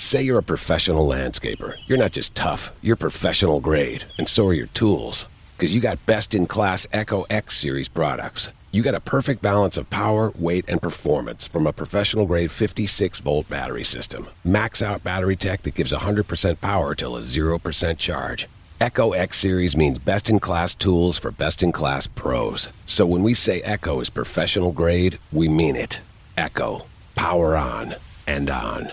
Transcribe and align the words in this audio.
Say 0.00 0.22
you're 0.22 0.38
a 0.38 0.42
professional 0.42 1.06
landscaper. 1.06 1.74
You're 1.86 1.98
not 1.98 2.12
just 2.12 2.34
tough, 2.34 2.72
you're 2.80 2.96
professional 2.96 3.60
grade, 3.60 4.04
and 4.16 4.26
so 4.26 4.46
are 4.46 4.54
your 4.54 4.66
tools. 4.68 5.26
Because 5.54 5.74
you 5.74 5.82
got 5.82 6.04
best 6.06 6.34
in 6.34 6.46
class 6.46 6.86
Echo 6.90 7.26
X 7.28 7.58
Series 7.58 7.86
products. 7.86 8.48
You 8.72 8.82
got 8.82 8.94
a 8.94 9.00
perfect 9.00 9.42
balance 9.42 9.76
of 9.76 9.90
power, 9.90 10.32
weight, 10.38 10.64
and 10.68 10.80
performance 10.80 11.46
from 11.46 11.66
a 11.66 11.72
professional 11.74 12.24
grade 12.24 12.50
56 12.50 13.18
volt 13.18 13.46
battery 13.50 13.84
system. 13.84 14.26
Max 14.42 14.80
out 14.80 15.04
battery 15.04 15.36
tech 15.36 15.62
that 15.62 15.74
gives 15.74 15.92
100% 15.92 16.62
power 16.62 16.94
till 16.94 17.14
a 17.14 17.20
0% 17.20 17.98
charge. 17.98 18.48
Echo 18.80 19.12
X 19.12 19.36
Series 19.36 19.76
means 19.76 19.98
best 19.98 20.30
in 20.30 20.40
class 20.40 20.74
tools 20.74 21.18
for 21.18 21.30
best 21.30 21.62
in 21.62 21.72
class 21.72 22.06
pros. 22.06 22.70
So 22.86 23.04
when 23.04 23.22
we 23.22 23.34
say 23.34 23.60
Echo 23.60 24.00
is 24.00 24.08
professional 24.08 24.72
grade, 24.72 25.18
we 25.30 25.46
mean 25.46 25.76
it. 25.76 26.00
Echo. 26.38 26.86
Power 27.14 27.54
on 27.54 27.96
and 28.26 28.48
on. 28.48 28.92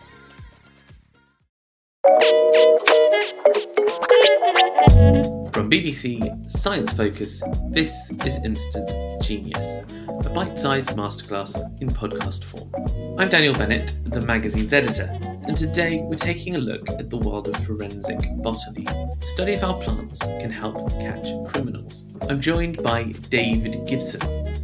From 5.61 5.69
BBC 5.69 6.49
Science 6.49 6.91
Focus, 6.91 7.43
this 7.69 8.09
is 8.25 8.37
Instant 8.37 8.89
Genius, 9.21 9.83
a 10.25 10.29
bite 10.33 10.57
sized 10.57 10.89
masterclass 10.97 11.55
in 11.79 11.87
podcast 11.87 12.43
form. 12.45 12.73
I'm 13.19 13.29
Daniel 13.29 13.53
Bennett, 13.53 13.95
the 14.05 14.21
magazine's 14.21 14.73
editor, 14.73 15.13
and 15.43 15.55
today 15.55 15.99
we're 16.01 16.15
taking 16.15 16.55
a 16.55 16.57
look 16.57 16.89
at 16.89 17.11
the 17.11 17.17
world 17.17 17.47
of 17.47 17.63
forensic 17.63 18.17
botany, 18.37 18.85
the 18.85 19.17
study 19.21 19.53
of 19.53 19.61
how 19.61 19.73
plants 19.73 20.17
can 20.17 20.49
help 20.49 20.89
catch 20.93 21.27
criminals. 21.51 22.05
I'm 22.27 22.41
joined 22.41 22.81
by 22.81 23.03
David 23.29 23.85
Gibson, 23.85 24.21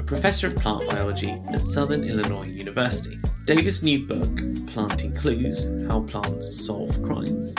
professor 0.08 0.48
of 0.48 0.56
plant 0.56 0.88
biology 0.88 1.32
at 1.50 1.60
Southern 1.60 2.06
Illinois 2.06 2.48
University. 2.48 3.20
David's 3.44 3.84
new 3.84 4.08
book, 4.08 4.38
Planting 4.68 5.14
Clues 5.14 5.66
How 5.92 6.00
Plants 6.02 6.66
Solve 6.66 7.02
Crimes, 7.04 7.54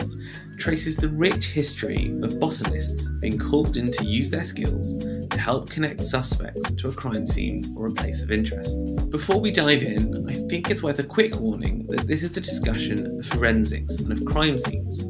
traces 0.56 0.96
the 0.96 1.10
rich 1.10 1.48
history 1.48 2.18
of 2.22 2.40
botanists 2.40 3.06
being 3.20 3.38
called 3.38 3.76
in 3.76 3.90
to 3.90 4.04
use 4.06 4.30
their 4.30 4.44
skills 4.44 4.96
to 4.96 5.38
help 5.38 5.68
connect 5.68 6.00
suspects 6.00 6.72
to 6.72 6.88
a 6.88 6.92
crime 6.92 7.26
scene 7.26 7.62
or 7.76 7.86
a 7.86 7.92
place 7.92 8.22
of 8.22 8.30
interest. 8.30 8.78
Before 9.10 9.38
we 9.38 9.50
dive 9.50 9.82
in, 9.82 10.26
I 10.26 10.32
think 10.48 10.70
it's 10.70 10.82
worth 10.82 10.98
a 11.00 11.04
quick 11.04 11.36
warning 11.36 11.86
that 11.88 12.06
this 12.06 12.22
is 12.22 12.38
a 12.38 12.40
discussion 12.40 13.18
of 13.18 13.26
forensics 13.26 13.96
and 13.96 14.10
of 14.10 14.24
crime 14.24 14.56
scenes. 14.58 15.04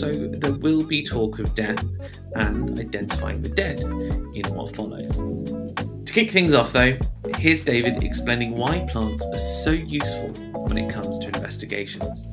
So 0.00 0.12
there 0.12 0.52
will 0.52 0.84
be 0.84 1.02
talk 1.02 1.40
of 1.40 1.56
death 1.56 1.84
and 2.36 2.78
identifying 2.78 3.42
the 3.42 3.48
dead 3.48 3.80
in 3.80 4.54
what 4.54 4.76
follows. 4.76 5.20
To 6.06 6.12
kick 6.12 6.30
things 6.30 6.54
off, 6.54 6.72
though, 6.72 6.98
here's 7.38 7.62
David 7.62 8.02
explaining 8.04 8.56
why 8.56 8.86
plants 8.90 9.24
are 9.26 9.38
so 9.38 9.70
useful 9.70 10.28
when 10.54 10.76
it 10.76 10.92
comes 10.92 11.18
to 11.20 11.28
investigations. 11.28 12.28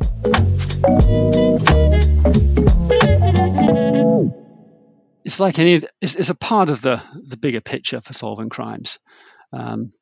It's 5.23 5.39
like 5.39 5.59
any, 5.59 5.81
it's, 6.01 6.15
it's 6.15 6.29
a 6.29 6.35
part 6.35 6.69
of 6.69 6.81
the, 6.81 7.01
the 7.25 7.37
bigger 7.37 7.61
picture 7.61 8.01
for 8.01 8.13
solving 8.13 8.49
crimes. 8.49 8.99
Um, 9.53 9.93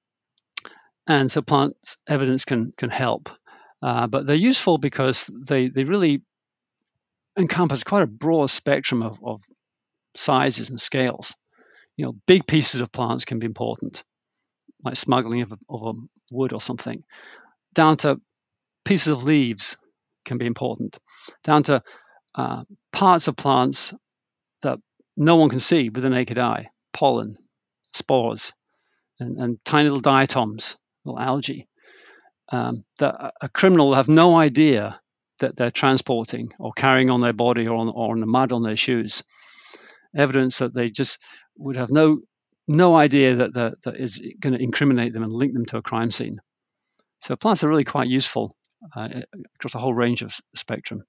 and 1.06 1.32
so 1.32 1.42
plant 1.42 1.76
evidence 2.08 2.46
can, 2.46 2.72
can 2.76 2.90
help. 2.90 3.30
Uh, 3.82 4.08
but 4.08 4.26
they're 4.26 4.36
useful 4.36 4.78
because 4.78 5.28
they, 5.28 5.68
they 5.68 5.84
really 5.84 6.22
encompass 7.38 7.84
quite 7.84 8.04
a 8.04 8.08
broad 8.08 8.50
spectrum 8.50 9.04
of, 9.04 9.20
of 9.24 9.44
sizes 10.16 10.70
and 10.70 10.82
scales. 10.82 11.36
You 12.00 12.06
know, 12.06 12.16
big 12.28 12.48
pieces 12.48 12.80
of 12.80 12.94
plants 12.94 13.26
can 13.26 13.40
be 13.40 13.46
important, 13.46 14.06
like 14.86 14.96
smuggling 14.96 15.42
of 15.42 15.52
a, 15.52 15.58
of 15.68 15.98
a 15.98 16.00
wood 16.32 16.54
or 16.54 16.62
something, 16.62 17.04
down 17.74 17.98
to 17.98 18.22
pieces 18.86 19.10
of 19.10 19.26
leaves 19.26 19.76
can 20.24 20.38
be 20.38 20.46
important, 20.46 20.98
down 21.44 21.64
to 21.64 21.84
uh, 22.36 22.64
parts 22.94 23.28
of 23.28 23.36
plants 23.36 23.94
that 24.64 24.80
no 25.18 25.36
one 25.36 25.50
can 25.50 25.60
see 25.60 25.90
with 25.90 26.04
the 26.04 26.10
naked 26.10 26.38
eye, 26.38 26.70
pollen, 26.94 27.38
spores, 27.92 28.54
and, 29.20 29.38
and 29.38 29.58
tiny 29.66 29.90
little 29.90 30.00
diatoms, 30.00 30.78
little 31.04 31.20
algae, 31.20 31.68
um, 32.48 32.86
that 33.00 33.34
a 33.42 33.50
criminal 33.50 33.90
will 33.90 33.96
have 33.96 34.08
no 34.08 34.38
idea 34.38 35.02
that 35.40 35.58
they're 35.58 35.70
transporting 35.70 36.54
or 36.60 36.72
carrying 36.72 37.10
on 37.10 37.20
their 37.20 37.34
body 37.34 37.68
or 37.68 37.76
on, 37.76 37.90
or 37.90 38.14
on 38.14 38.22
the 38.22 38.26
mud 38.26 38.54
on 38.54 38.64
their 38.64 38.78
shoes. 38.78 39.22
Evidence 40.16 40.60
that 40.60 40.74
they 40.74 40.90
just 40.90 41.20
would 41.58 41.76
have 41.76 41.90
no 41.90 42.20
no 42.68 42.96
idea 42.96 43.36
that 43.36 43.54
that, 43.56 43.82
that 43.84 43.98
is 43.98 44.22
going 44.40 44.54
to 44.54 44.62
incriminate 44.62 45.14
them 45.14 45.24
and 45.24 45.34
link 45.34 45.54
them 45.54 45.66
to 45.66 45.78
a 45.78 45.82
crime 45.82 46.12
scene. 46.12 46.40
So 47.22 47.36
plants 47.36 47.64
are 47.64 47.68
really 47.68 47.84
quite 47.84 48.08
useful 48.08 48.56
uh, 48.96 49.10
across 49.56 49.76
a 49.76 49.80
whole 49.80 49.94
range 49.94 50.22
of 50.22 50.36
spectrum. 50.56 51.04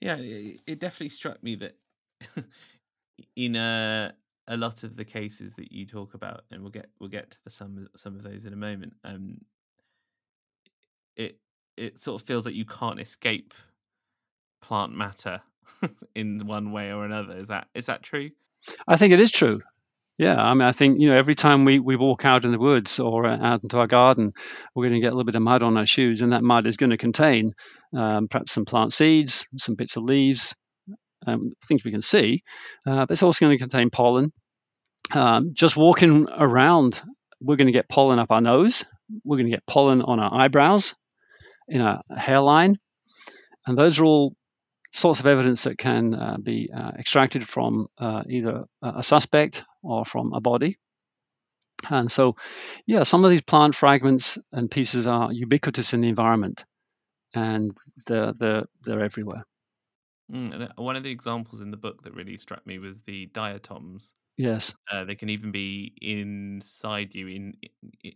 Yeah, 0.00 0.16
it 0.18 0.80
definitely 0.80 1.10
struck 1.10 1.42
me 1.42 1.56
that 1.56 1.76
in 3.36 3.56
a 3.56 4.12
a 4.46 4.56
lot 4.56 4.82
of 4.82 4.96
the 4.96 5.04
cases 5.04 5.54
that 5.54 5.72
you 5.72 5.86
talk 5.86 6.14
about, 6.14 6.42
and 6.50 6.60
we'll 6.60 6.70
get 6.70 6.90
we'll 7.00 7.08
get 7.08 7.30
to 7.30 7.38
the, 7.44 7.50
some 7.50 7.88
some 7.96 8.16
of 8.16 8.22
those 8.22 8.44
in 8.44 8.52
a 8.52 8.56
moment. 8.56 8.94
Um, 9.04 9.38
it 11.16 11.38
it 11.76 12.00
sort 12.00 12.20
of 12.20 12.26
feels 12.26 12.44
like 12.44 12.54
you 12.54 12.66
can't 12.66 13.00
escape 13.00 13.54
plant 14.60 14.94
matter 14.94 15.40
in 16.14 16.46
one 16.46 16.72
way 16.72 16.92
or 16.92 17.04
another. 17.04 17.36
Is 17.36 17.48
that 17.48 17.68
is 17.74 17.86
that 17.86 18.02
true? 18.02 18.30
I 18.86 18.96
think 18.96 19.12
it 19.12 19.20
is 19.20 19.30
true. 19.30 19.60
Yeah, 20.16 20.36
I 20.36 20.54
mean, 20.54 20.62
I 20.62 20.72
think 20.72 21.00
you 21.00 21.10
know 21.10 21.16
every 21.16 21.34
time 21.34 21.64
we, 21.64 21.80
we 21.80 21.96
walk 21.96 22.24
out 22.24 22.44
in 22.44 22.52
the 22.52 22.58
woods 22.58 23.00
or 23.00 23.26
uh, 23.26 23.36
out 23.36 23.64
into 23.64 23.78
our 23.78 23.88
garden, 23.88 24.32
we're 24.74 24.84
going 24.84 24.94
to 24.94 25.00
get 25.00 25.08
a 25.08 25.16
little 25.16 25.24
bit 25.24 25.34
of 25.34 25.42
mud 25.42 25.64
on 25.64 25.76
our 25.76 25.86
shoes, 25.86 26.20
and 26.22 26.32
that 26.32 26.44
mud 26.44 26.68
is 26.68 26.76
going 26.76 26.90
to 26.90 26.96
contain 26.96 27.54
um, 27.96 28.28
perhaps 28.28 28.52
some 28.52 28.64
plant 28.64 28.92
seeds, 28.92 29.44
some 29.56 29.74
bits 29.74 29.96
of 29.96 30.04
leaves, 30.04 30.54
um, 31.26 31.52
things 31.66 31.84
we 31.84 31.90
can 31.90 32.00
see, 32.00 32.42
uh, 32.86 33.06
but 33.06 33.10
it's 33.10 33.24
also 33.24 33.44
going 33.44 33.58
to 33.58 33.62
contain 33.62 33.90
pollen. 33.90 34.32
Um, 35.12 35.50
just 35.52 35.76
walking 35.76 36.28
around, 36.30 37.02
we're 37.40 37.56
going 37.56 37.66
to 37.66 37.72
get 37.72 37.88
pollen 37.88 38.20
up 38.20 38.30
our 38.30 38.40
nose. 38.40 38.84
We're 39.24 39.36
going 39.36 39.50
to 39.50 39.56
get 39.56 39.66
pollen 39.66 40.00
on 40.00 40.20
our 40.20 40.32
eyebrows, 40.32 40.94
in 41.68 41.80
our 41.80 42.02
hairline, 42.16 42.78
and 43.66 43.76
those 43.76 43.98
are 43.98 44.04
all 44.04 44.36
sorts 44.94 45.18
of 45.20 45.26
evidence 45.26 45.64
that 45.64 45.76
can 45.76 46.14
uh, 46.14 46.36
be 46.40 46.70
uh, 46.74 46.92
extracted 46.98 47.46
from 47.46 47.88
uh, 47.98 48.22
either 48.28 48.64
a 48.80 49.02
suspect 49.02 49.64
or 49.82 50.04
from 50.04 50.32
a 50.32 50.40
body. 50.40 50.78
And 51.90 52.10
so, 52.10 52.36
yeah, 52.86 53.02
some 53.02 53.24
of 53.24 53.30
these 53.30 53.42
plant 53.42 53.74
fragments 53.74 54.38
and 54.52 54.70
pieces 54.70 55.06
are 55.06 55.32
ubiquitous 55.32 55.92
in 55.92 56.00
the 56.00 56.08
environment, 56.08 56.64
and 57.34 57.76
they're 58.06 58.32
they're, 58.32 58.64
they're 58.84 59.02
everywhere. 59.02 59.44
Mm, 60.32 60.54
and 60.54 60.62
uh, 60.62 60.68
one 60.76 60.96
of 60.96 61.02
the 61.02 61.10
examples 61.10 61.60
in 61.60 61.70
the 61.70 61.76
book 61.76 62.04
that 62.04 62.14
really 62.14 62.38
struck 62.38 62.66
me 62.66 62.78
was 62.78 63.02
the 63.02 63.26
diatoms. 63.26 64.12
Yes, 64.36 64.74
uh, 64.90 65.04
they 65.04 65.16
can 65.16 65.28
even 65.28 65.50
be 65.52 65.92
inside 66.00 67.14
you 67.14 67.28
in 67.28 67.54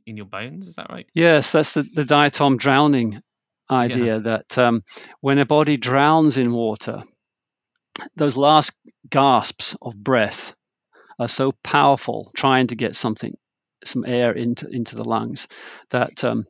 in 0.07 0.17
your 0.17 0.27
bones. 0.27 0.67
Is 0.69 0.77
that 0.77 0.91
right? 0.91 1.07
Yes, 1.13 1.53
that's 1.53 1.75
the, 1.75 1.83
the 1.83 2.05
diatom 2.05 2.57
drowning 2.57 3.21
idea 3.71 4.15
yeah. 4.15 4.19
that 4.19 4.59
um, 4.59 4.83
when 5.21 5.39
a 5.39 5.47
body 5.47 5.77
drowns 5.77 6.37
in 6.37 6.53
water, 6.53 7.03
those 8.17 8.37
last 8.37 8.73
gasps 9.11 9.77
of 9.83 9.97
breath 9.97 10.55
are 11.19 11.29
so 11.29 11.53
powerful, 11.65 12.31
trying 12.37 12.69
to 12.69 12.77
get 12.77 12.95
something, 12.95 13.37
some 13.85 14.05
air 14.07 14.33
into 14.33 14.69
into 14.69 14.97
the 14.97 15.05
lungs, 15.05 15.49
that 15.91 16.23
um, 16.25 16.47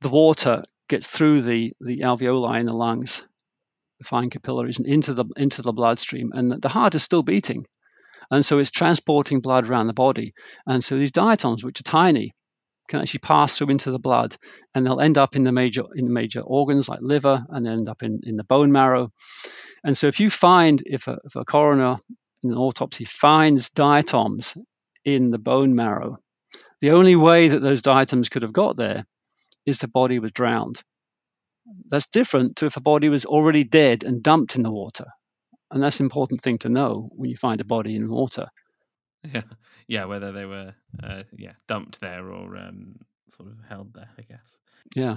the 0.00 0.08
water 0.08 0.62
gets 0.88 1.08
through 1.08 1.42
the 1.42 1.72
the 1.80 2.00
alveoli 2.00 2.60
in 2.60 2.66
the 2.66 2.72
lungs, 2.72 3.22
the 3.98 4.04
fine 4.04 4.30
capillaries, 4.30 4.78
and 4.78 4.86
into 4.86 5.14
the 5.14 5.24
into 5.36 5.62
the 5.62 5.72
bloodstream, 5.72 6.30
and 6.32 6.62
the 6.62 6.68
heart 6.68 6.94
is 6.94 7.02
still 7.02 7.22
beating, 7.22 7.66
and 8.30 8.46
so 8.46 8.58
it's 8.58 8.70
transporting 8.70 9.40
blood 9.40 9.68
around 9.68 9.88
the 9.88 9.92
body, 9.92 10.32
and 10.66 10.82
so 10.82 10.96
these 10.96 11.12
diatoms, 11.12 11.64
which 11.64 11.80
are 11.80 11.84
tiny, 11.84 12.32
can 12.88 13.00
actually 13.00 13.20
pass 13.20 13.56
through 13.56 13.70
into 13.70 13.90
the 13.90 13.98
blood, 13.98 14.36
and 14.74 14.84
they'll 14.86 15.00
end 15.00 15.18
up 15.18 15.36
in 15.36 15.44
the 15.44 15.52
major 15.52 15.82
in 15.94 16.06
the 16.06 16.12
major 16.12 16.40
organs 16.40 16.88
like 16.88 17.00
liver, 17.02 17.44
and 17.48 17.66
end 17.66 17.88
up 17.88 18.02
in, 18.02 18.20
in 18.24 18.36
the 18.36 18.44
bone 18.44 18.72
marrow. 18.72 19.12
And 19.84 19.96
so, 19.96 20.08
if 20.08 20.20
you 20.20 20.30
find 20.30 20.82
if 20.84 21.06
a, 21.06 21.18
if 21.24 21.36
a 21.36 21.44
coroner 21.44 21.98
in 22.42 22.50
an 22.50 22.58
autopsy 22.58 23.04
finds 23.04 23.70
diatoms 23.70 24.56
in 25.04 25.30
the 25.30 25.38
bone 25.38 25.74
marrow, 25.74 26.18
the 26.80 26.92
only 26.92 27.16
way 27.16 27.48
that 27.48 27.62
those 27.62 27.82
diatoms 27.82 28.28
could 28.28 28.42
have 28.42 28.52
got 28.52 28.76
there 28.76 29.04
is 29.66 29.78
the 29.78 29.88
body 29.88 30.18
was 30.18 30.32
drowned. 30.32 30.82
That's 31.88 32.06
different 32.06 32.56
to 32.56 32.66
if 32.66 32.76
a 32.76 32.80
body 32.80 33.08
was 33.08 33.26
already 33.26 33.64
dead 33.64 34.04
and 34.04 34.22
dumped 34.22 34.56
in 34.56 34.62
the 34.62 34.70
water. 34.70 35.06
And 35.70 35.82
that's 35.82 36.00
an 36.00 36.06
important 36.06 36.40
thing 36.40 36.58
to 36.58 36.70
know 36.70 37.10
when 37.14 37.28
you 37.28 37.36
find 37.36 37.60
a 37.60 37.64
body 37.64 37.94
in 37.94 38.08
water. 38.08 38.46
Yeah, 39.32 39.42
yeah, 39.86 40.04
whether 40.04 40.32
they 40.32 40.46
were 40.46 40.74
uh, 41.02 41.22
yeah 41.36 41.52
dumped 41.66 42.00
there 42.00 42.30
or 42.30 42.56
um, 42.56 42.96
sort 43.28 43.48
of 43.48 43.56
held 43.68 43.94
there, 43.94 44.10
I 44.18 44.22
guess. 44.22 44.56
Yeah. 44.94 45.16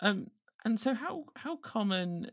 Um, 0.00 0.28
and 0.64 0.78
so 0.78 0.94
how 0.94 1.24
how 1.36 1.56
common 1.56 2.30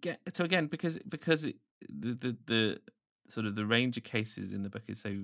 get 0.00 0.20
so 0.32 0.44
again 0.44 0.66
because 0.66 0.98
because 1.08 1.44
it, 1.44 1.56
the, 1.88 2.14
the 2.14 2.36
the 2.46 2.80
sort 3.28 3.46
of 3.46 3.54
the 3.54 3.66
range 3.66 3.96
of 3.96 4.04
cases 4.04 4.52
in 4.52 4.62
the 4.62 4.70
book 4.70 4.84
is 4.88 5.00
so 5.00 5.16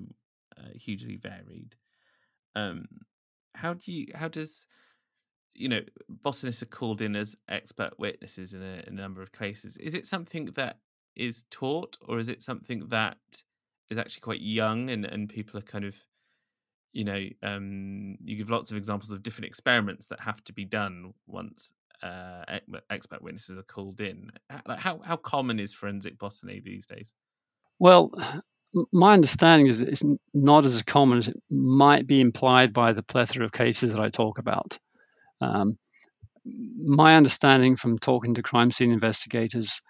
uh, 0.58 0.70
hugely 0.74 1.16
varied. 1.16 1.74
Um, 2.54 2.86
how 3.54 3.74
do 3.74 3.92
you 3.92 4.06
how 4.14 4.28
does 4.28 4.66
you 5.54 5.69
know 5.69 5.80
botanists 6.08 6.62
are 6.62 6.66
called 6.66 7.02
in 7.02 7.16
as 7.16 7.36
expert 7.48 7.98
witnesses 7.98 8.52
in 8.52 8.62
a, 8.62 8.82
in 8.86 8.98
a 8.98 9.02
number 9.02 9.22
of 9.22 9.32
cases? 9.32 9.76
Is 9.76 9.94
it 9.94 10.06
something 10.06 10.46
that 10.56 10.78
is 11.16 11.44
taught, 11.50 11.96
or 12.06 12.19
is 12.19 12.28
it 12.28 12.42
something 12.42 12.88
that 12.88 13.19
is 13.93 13.99
actually 13.99 14.23
quite 14.23 14.41
young 14.41 14.91
and 14.91 15.05
and 15.05 15.29
people 15.29 15.59
are 15.59 15.62
kind 15.62 15.85
of 15.85 15.94
you 16.93 17.05
know 17.05 17.27
um, 17.43 18.17
you 18.25 18.37
give 18.37 18.50
lots 18.50 18.71
of 18.71 18.77
examples 18.77 19.12
of 19.12 19.23
different 19.23 19.47
experiments 19.47 20.09
that 20.09 20.21
have 20.21 20.43
to 20.44 20.53
be 20.53 20.65
done 20.65 21.15
once 21.27 21.73
uh, 22.03 22.59
expert 22.91 23.23
witnesses 23.23 23.59
are 23.59 23.62
called 23.62 24.00
in. 24.00 24.31
How 24.67 25.00
how 25.05 25.17
common 25.17 25.61
is 25.61 25.73
forensic 25.73 26.19
botany 26.19 26.61
these 26.61 26.87
days? 26.87 27.12
Well, 27.79 28.12
my 28.93 29.15
understanding 29.15 29.69
is 29.69 29.81
that 29.81 29.89
it's 29.89 30.03
not 30.33 30.67
as 30.67 30.83
common 30.83 31.19
as 31.19 31.29
it 31.29 31.37
might 31.50 32.06
be 32.06 32.21
implied 32.21 32.73
by 32.73 32.93
the 32.93 33.03
plethora 33.03 33.44
of 33.44 33.53
cases 33.53 33.93
that 33.93 34.00
I 34.00 34.09
talk 34.09 34.39
about. 34.39 34.79
Um, 35.41 35.79
my 36.44 37.17
understanding 37.17 37.77
from 37.77 37.99
talking 37.99 38.35
to 38.35 38.43
crime 38.43 38.73
scene 38.73 38.91
investigators 38.91 39.81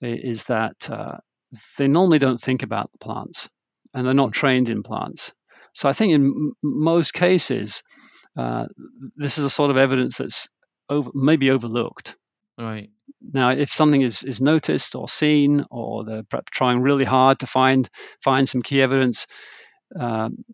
is 0.00 0.44
that 0.44 0.88
uh, 0.90 1.16
they 1.78 1.88
normally 1.88 2.18
don't 2.18 2.40
think 2.40 2.62
about 2.62 2.90
the 2.92 2.98
plants 2.98 3.48
and 3.94 4.06
they're 4.06 4.14
not 4.14 4.32
trained 4.32 4.68
in 4.68 4.82
plants. 4.82 5.32
So 5.74 5.88
I 5.88 5.92
think 5.92 6.12
in 6.12 6.24
m- 6.26 6.52
most 6.62 7.14
cases, 7.14 7.82
uh, 8.36 8.66
this 9.16 9.38
is 9.38 9.44
a 9.44 9.50
sort 9.50 9.70
of 9.70 9.76
evidence 9.76 10.18
that's 10.18 10.48
over, 10.88 11.10
maybe 11.14 11.50
overlooked. 11.50 12.14
Right. 12.58 12.90
Now, 13.20 13.50
if 13.50 13.72
something 13.72 14.02
is, 14.02 14.22
is 14.22 14.40
noticed 14.40 14.94
or 14.94 15.08
seen, 15.08 15.64
or 15.70 16.04
they're 16.04 16.22
perhaps 16.24 16.50
trying 16.50 16.80
really 16.80 17.04
hard 17.04 17.40
to 17.40 17.46
find 17.46 17.88
find 18.22 18.48
some 18.48 18.62
key 18.62 18.82
evidence, 18.82 19.26
um, 19.98 20.44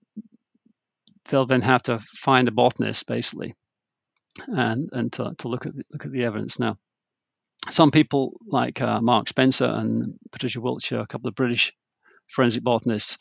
they'll 1.29 1.47
then 1.47 1.63
have 1.63 1.83
to 1.85 1.99
find 1.99 2.49
a 2.49 2.53
botanist 2.53 3.07
basically, 3.07 3.55
and 4.47 4.91
and 4.93 5.13
to, 5.15 5.35
to 5.39 5.49
look 5.49 5.67
at 5.67 5.75
the, 5.75 5.85
look 5.93 6.05
at 6.05 6.13
the 6.13 6.25
evidence. 6.25 6.59
Now, 6.59 6.77
some 7.71 7.91
people 7.91 8.41
like 8.47 8.81
uh, 8.81 9.01
Mark 9.01 9.29
Spencer 9.29 9.67
and 9.67 10.19
Patricia 10.33 10.61
Wiltshire, 10.61 11.01
a 11.01 11.07
couple 11.07 11.29
of 11.29 11.35
British 11.35 11.73
forensic 12.29 12.63
botanists, 12.63 13.19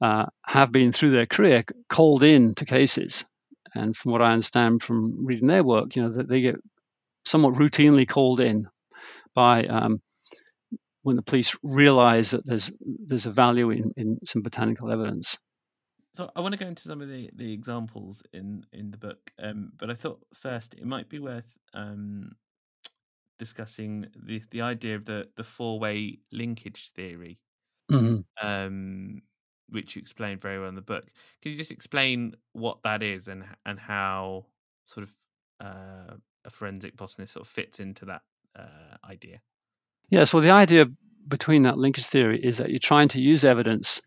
uh, 0.00 0.26
have 0.44 0.70
been 0.72 0.92
through 0.92 1.10
their 1.10 1.26
career 1.26 1.64
called 1.88 2.22
in 2.22 2.54
to 2.56 2.64
cases. 2.64 3.24
And 3.74 3.96
from 3.96 4.12
what 4.12 4.22
I 4.22 4.32
understand 4.32 4.82
from 4.82 5.26
reading 5.26 5.48
their 5.48 5.64
work, 5.64 5.94
you 5.96 6.02
know, 6.02 6.10
that 6.10 6.28
they 6.28 6.40
get 6.40 6.56
somewhat 7.24 7.54
routinely 7.54 8.08
called 8.08 8.40
in 8.40 8.66
by 9.34 9.64
um, 9.64 10.00
when 11.02 11.16
the 11.16 11.22
police 11.22 11.56
realize 11.62 12.30
that 12.30 12.44
there's 12.44 12.70
there's 12.80 13.26
a 13.26 13.30
value 13.30 13.70
in, 13.70 13.92
in 13.96 14.18
some 14.26 14.42
botanical 14.42 14.90
evidence. 14.90 15.36
So 16.14 16.30
I 16.34 16.40
want 16.40 16.52
to 16.52 16.58
go 16.58 16.66
into 16.66 16.82
some 16.82 17.00
of 17.00 17.08
the, 17.08 17.30
the 17.34 17.52
examples 17.52 18.22
in 18.32 18.64
in 18.72 18.90
the 18.90 18.96
book, 18.96 19.18
um, 19.38 19.72
but 19.78 19.90
I 19.90 19.94
thought 19.94 20.20
first 20.34 20.74
it 20.74 20.84
might 20.84 21.08
be 21.08 21.18
worth 21.18 21.46
um, 21.74 22.32
discussing 23.38 24.06
the 24.16 24.42
the 24.50 24.62
idea 24.62 24.96
of 24.96 25.04
the 25.04 25.28
the 25.36 25.44
four 25.44 25.78
way 25.78 26.18
linkage 26.32 26.90
theory, 26.94 27.38
mm-hmm. 27.90 28.46
um, 28.46 29.22
which 29.68 29.96
you 29.96 30.00
explain 30.00 30.38
very 30.38 30.58
well 30.58 30.68
in 30.68 30.74
the 30.74 30.80
book. 30.80 31.04
Can 31.42 31.52
you 31.52 31.58
just 31.58 31.72
explain 31.72 32.34
what 32.52 32.78
that 32.84 33.02
is 33.02 33.28
and 33.28 33.44
and 33.64 33.78
how 33.78 34.46
sort 34.84 35.06
of 35.06 35.12
uh, 35.66 36.14
a 36.44 36.50
forensic 36.50 36.96
botanist 36.96 37.34
sort 37.34 37.46
of 37.46 37.52
fits 37.52 37.80
into 37.80 38.06
that 38.06 38.22
uh, 38.58 38.96
idea? 39.08 39.40
Yes. 40.10 40.32
Well, 40.32 40.42
the 40.42 40.50
idea 40.50 40.86
between 41.26 41.62
that 41.62 41.78
linkage 41.78 42.06
theory 42.06 42.40
is 42.42 42.58
that 42.58 42.70
you're 42.70 42.78
trying 42.78 43.08
to 43.08 43.20
use 43.20 43.44
evidence 43.44 44.00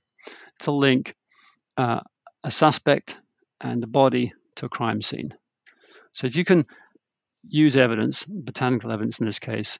to 0.59 0.71
link 0.71 1.15
uh, 1.77 2.01
a 2.43 2.51
suspect 2.51 3.17
and 3.59 3.83
a 3.83 3.87
body 3.87 4.33
to 4.55 4.65
a 4.65 4.69
crime 4.69 5.01
scene. 5.01 5.33
So 6.13 6.27
if 6.27 6.35
you 6.35 6.43
can 6.43 6.65
use 7.47 7.75
evidence, 7.75 8.23
botanical 8.23 8.91
evidence 8.91 9.19
in 9.19 9.25
this 9.25 9.39
case, 9.39 9.79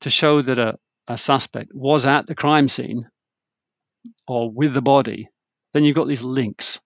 to 0.00 0.10
show 0.10 0.42
that 0.42 0.58
a, 0.58 0.78
a 1.08 1.18
suspect 1.18 1.72
was 1.74 2.06
at 2.06 2.26
the 2.26 2.34
crime 2.34 2.68
scene 2.68 3.08
or 4.26 4.50
with 4.50 4.72
the 4.72 4.82
body, 4.82 5.26
then 5.72 5.84
you've 5.84 5.96
got 5.96 6.08
these 6.08 6.22
links. 6.22 6.80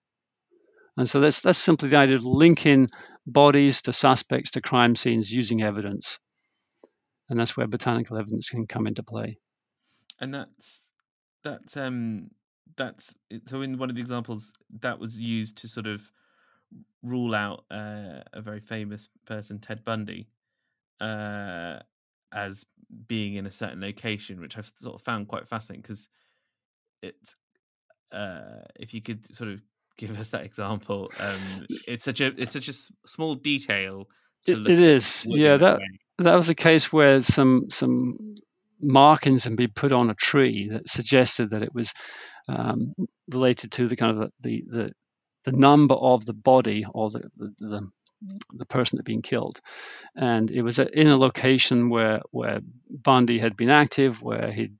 And 0.97 1.09
so 1.09 1.19
that's 1.19 1.41
that's 1.41 1.59
simply 1.59 1.89
the 1.89 1.97
idea 1.97 2.15
of 2.15 2.25
linking 2.25 2.89
bodies 3.27 3.81
to 3.83 3.93
suspects 3.93 4.51
to 4.51 4.61
crime 4.61 4.95
scenes 4.95 5.31
using 5.31 5.61
evidence. 5.61 6.19
And 7.29 7.39
that's 7.39 7.57
where 7.57 7.67
botanical 7.67 8.17
evidence 8.17 8.49
can 8.49 8.67
come 8.67 8.87
into 8.87 9.03
play. 9.03 9.37
And 10.19 10.33
that's 10.33 10.83
that's 11.43 11.75
um 11.75 12.29
that's 12.77 13.13
so 13.47 13.61
in 13.61 13.77
one 13.77 13.89
of 13.89 13.95
the 13.95 14.01
examples 14.01 14.53
that 14.79 14.99
was 14.99 15.17
used 15.17 15.57
to 15.59 15.67
sort 15.67 15.87
of 15.87 16.01
rule 17.03 17.35
out 17.35 17.65
uh, 17.71 18.21
a 18.33 18.41
very 18.41 18.59
famous 18.59 19.09
person, 19.25 19.59
Ted 19.59 19.83
Bundy, 19.83 20.27
uh, 20.99 21.79
as 22.33 22.65
being 23.07 23.35
in 23.35 23.45
a 23.45 23.51
certain 23.51 23.81
location, 23.81 24.41
which 24.41 24.57
I've 24.57 24.71
sort 24.81 24.95
of 24.95 25.01
found 25.01 25.27
quite 25.27 25.47
fascinating 25.47 25.81
because 25.81 26.07
it's 27.01 27.35
uh, 28.11 28.61
if 28.75 28.93
you 28.93 29.01
could 29.01 29.33
sort 29.35 29.51
of 29.51 29.61
give 29.97 30.17
us 30.19 30.29
that 30.29 30.45
example, 30.45 31.11
um, 31.19 31.65
it's 31.87 32.05
such 32.05 32.21
a 32.21 32.27
it's 32.37 32.53
such 32.53 32.67
a 32.67 32.73
small 33.07 33.35
detail. 33.35 34.07
it, 34.47 34.57
it 34.57 34.79
is, 34.79 35.25
yeah. 35.27 35.57
That 35.57 35.79
way. 35.79 35.99
that 36.19 36.35
was 36.35 36.49
a 36.49 36.55
case 36.55 36.91
where 36.91 37.21
some 37.21 37.69
some 37.69 38.35
markings 38.81 39.45
had 39.45 39.55
been 39.55 39.71
put 39.73 39.91
on 39.91 40.09
a 40.09 40.15
tree 40.15 40.69
that 40.69 40.87
suggested 40.87 41.51
that 41.51 41.63
it 41.63 41.73
was 41.73 41.93
um, 42.47 42.93
related 43.29 43.71
to 43.73 43.87
the 43.87 43.95
kind 43.95 44.21
of 44.21 44.31
the, 44.41 44.63
the 44.67 44.91
the 45.45 45.51
number 45.51 45.95
of 45.95 46.25
the 46.25 46.33
body 46.33 46.85
or 46.93 47.09
the, 47.09 47.29
the, 47.37 47.53
the, 47.59 47.89
the 48.53 48.65
person 48.65 48.97
that 48.97 49.01
had 49.01 49.13
been 49.13 49.21
killed. 49.21 49.61
And 50.15 50.51
it 50.51 50.61
was 50.61 50.79
in 50.79 51.07
a 51.07 51.17
location 51.17 51.89
where, 51.89 52.21
where 52.31 52.59
Bundy 52.89 53.39
had 53.39 53.55
been 53.55 53.69
active, 53.69 54.21
where 54.21 54.51
he 54.51 54.71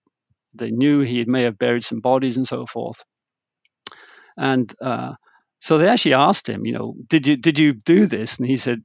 they 0.57 0.71
knew 0.71 1.01
he 1.01 1.25
may 1.25 1.43
have 1.43 1.57
buried 1.57 1.83
some 1.83 1.99
bodies 1.99 2.37
and 2.37 2.47
so 2.47 2.65
forth. 2.65 3.03
And 4.37 4.73
uh, 4.81 5.15
so 5.59 5.77
they 5.77 5.87
actually 5.87 6.13
asked 6.13 6.47
him, 6.47 6.65
you 6.65 6.73
know, 6.73 6.95
did 7.07 7.27
you 7.27 7.37
did 7.37 7.59
you 7.59 7.73
do 7.73 8.05
this? 8.05 8.37
And 8.37 8.47
he 8.47 8.57
said, 8.57 8.81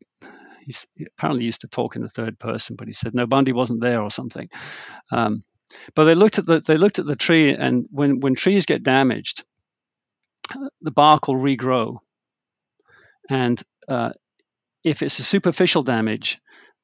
he's, 0.61 0.87
he 0.95 1.07
apparently 1.07 1.45
used 1.45 1.63
to 1.63 1.69
talk 1.69 1.97
in 1.97 2.03
the 2.03 2.09
third 2.09 2.39
person, 2.39 2.77
but 2.77 2.89
he 2.89 2.95
said 2.95 3.15
no, 3.15 3.27
Bundy 3.27 3.53
wasn't 3.53 3.81
there 3.81 4.03
or 4.03 4.11
something. 4.11 4.49
Um, 5.13 5.43
but 5.95 6.05
they 6.05 6.15
looked 6.15 6.39
at 6.39 6.47
the 6.47 6.61
they 6.61 6.77
looked 6.77 6.99
at 6.99 7.07
the 7.07 7.17
tree, 7.17 7.55
and 7.55 7.87
when 7.91 8.21
when 8.21 8.35
trees 8.35 8.67
get 8.67 8.83
damaged, 8.83 9.45
the 10.81 10.91
bark 10.91 11.29
will 11.29 11.37
regrow. 11.37 11.99
And 13.29 13.61
uh, 13.89 14.11
if 14.85 15.03
it's 15.03 15.19
a 15.19 15.25
superficial 15.25 15.83
damage, 15.83 16.39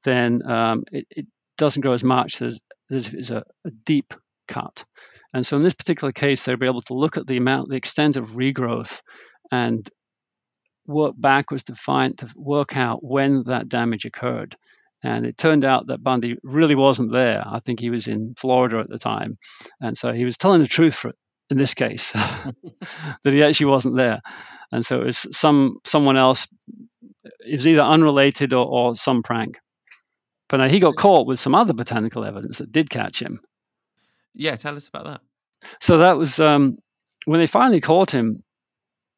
then 0.04 0.48
um, 0.48 0.84
it, 0.92 1.06
it, 1.10 1.26
doesn't 1.58 1.80
grow 1.80 1.94
as 1.94 2.04
much 2.04 2.42
as, 2.42 2.58
as 2.90 3.06
if 3.06 3.14
it's 3.14 3.30
a, 3.30 3.42
a, 3.64 3.70
deep 3.70 4.12
cut. 4.46 4.84
And 5.32 5.46
so 5.46 5.56
in 5.56 5.62
this 5.62 5.72
particular 5.72 6.12
case, 6.12 6.44
they'll 6.44 6.58
be 6.58 6.66
able 6.66 6.82
to 6.82 6.92
look 6.92 7.16
at 7.16 7.26
the 7.26 7.38
amount, 7.38 7.70
the 7.70 7.76
extent 7.76 8.18
of 8.18 8.32
regrowth 8.32 9.00
and 9.50 9.88
work 10.86 11.14
backwards 11.16 11.64
to 11.64 11.74
find, 11.74 12.18
to 12.18 12.28
work 12.36 12.76
out 12.76 13.02
when 13.02 13.44
that 13.44 13.70
damage 13.70 14.04
occurred. 14.04 14.54
And 15.02 15.24
it 15.24 15.38
turned 15.38 15.64
out 15.64 15.86
that 15.86 16.02
Bundy 16.02 16.36
really 16.42 16.74
wasn't 16.74 17.12
there. 17.12 17.42
I 17.46 17.58
think 17.58 17.80
he 17.80 17.88
was 17.88 18.06
in 18.06 18.34
Florida 18.36 18.80
at 18.80 18.88
the 18.90 18.98
time. 18.98 19.38
And 19.80 19.96
so 19.96 20.12
he 20.12 20.24
was 20.24 20.36
telling 20.36 20.60
the 20.60 20.68
truth 20.68 20.94
for, 20.94 21.12
in 21.50 21.58
this 21.58 21.74
case, 21.74 22.12
that 23.24 23.32
he 23.32 23.42
actually 23.42 23.66
wasn't 23.66 23.96
there. 23.96 24.20
And 24.72 24.84
so 24.84 25.00
it 25.00 25.06
was 25.06 25.36
some 25.36 25.78
someone 25.84 26.16
else. 26.16 26.48
It 27.24 27.54
was 27.54 27.66
either 27.66 27.82
unrelated 27.82 28.52
or, 28.52 28.66
or 28.66 28.96
some 28.96 29.22
prank. 29.22 29.58
But 30.48 30.58
now 30.58 30.68
he 30.68 30.80
got 30.80 30.96
caught 30.96 31.26
with 31.26 31.40
some 31.40 31.54
other 31.54 31.72
botanical 31.72 32.24
evidence 32.24 32.58
that 32.58 32.70
did 32.70 32.90
catch 32.90 33.20
him. 33.20 33.40
Yeah, 34.34 34.56
tell 34.56 34.76
us 34.76 34.88
about 34.88 35.06
that. 35.06 35.20
So 35.80 35.98
that 35.98 36.16
was 36.16 36.38
um, 36.40 36.78
when 37.24 37.40
they 37.40 37.46
finally 37.46 37.80
caught 37.80 38.12
him. 38.12 38.42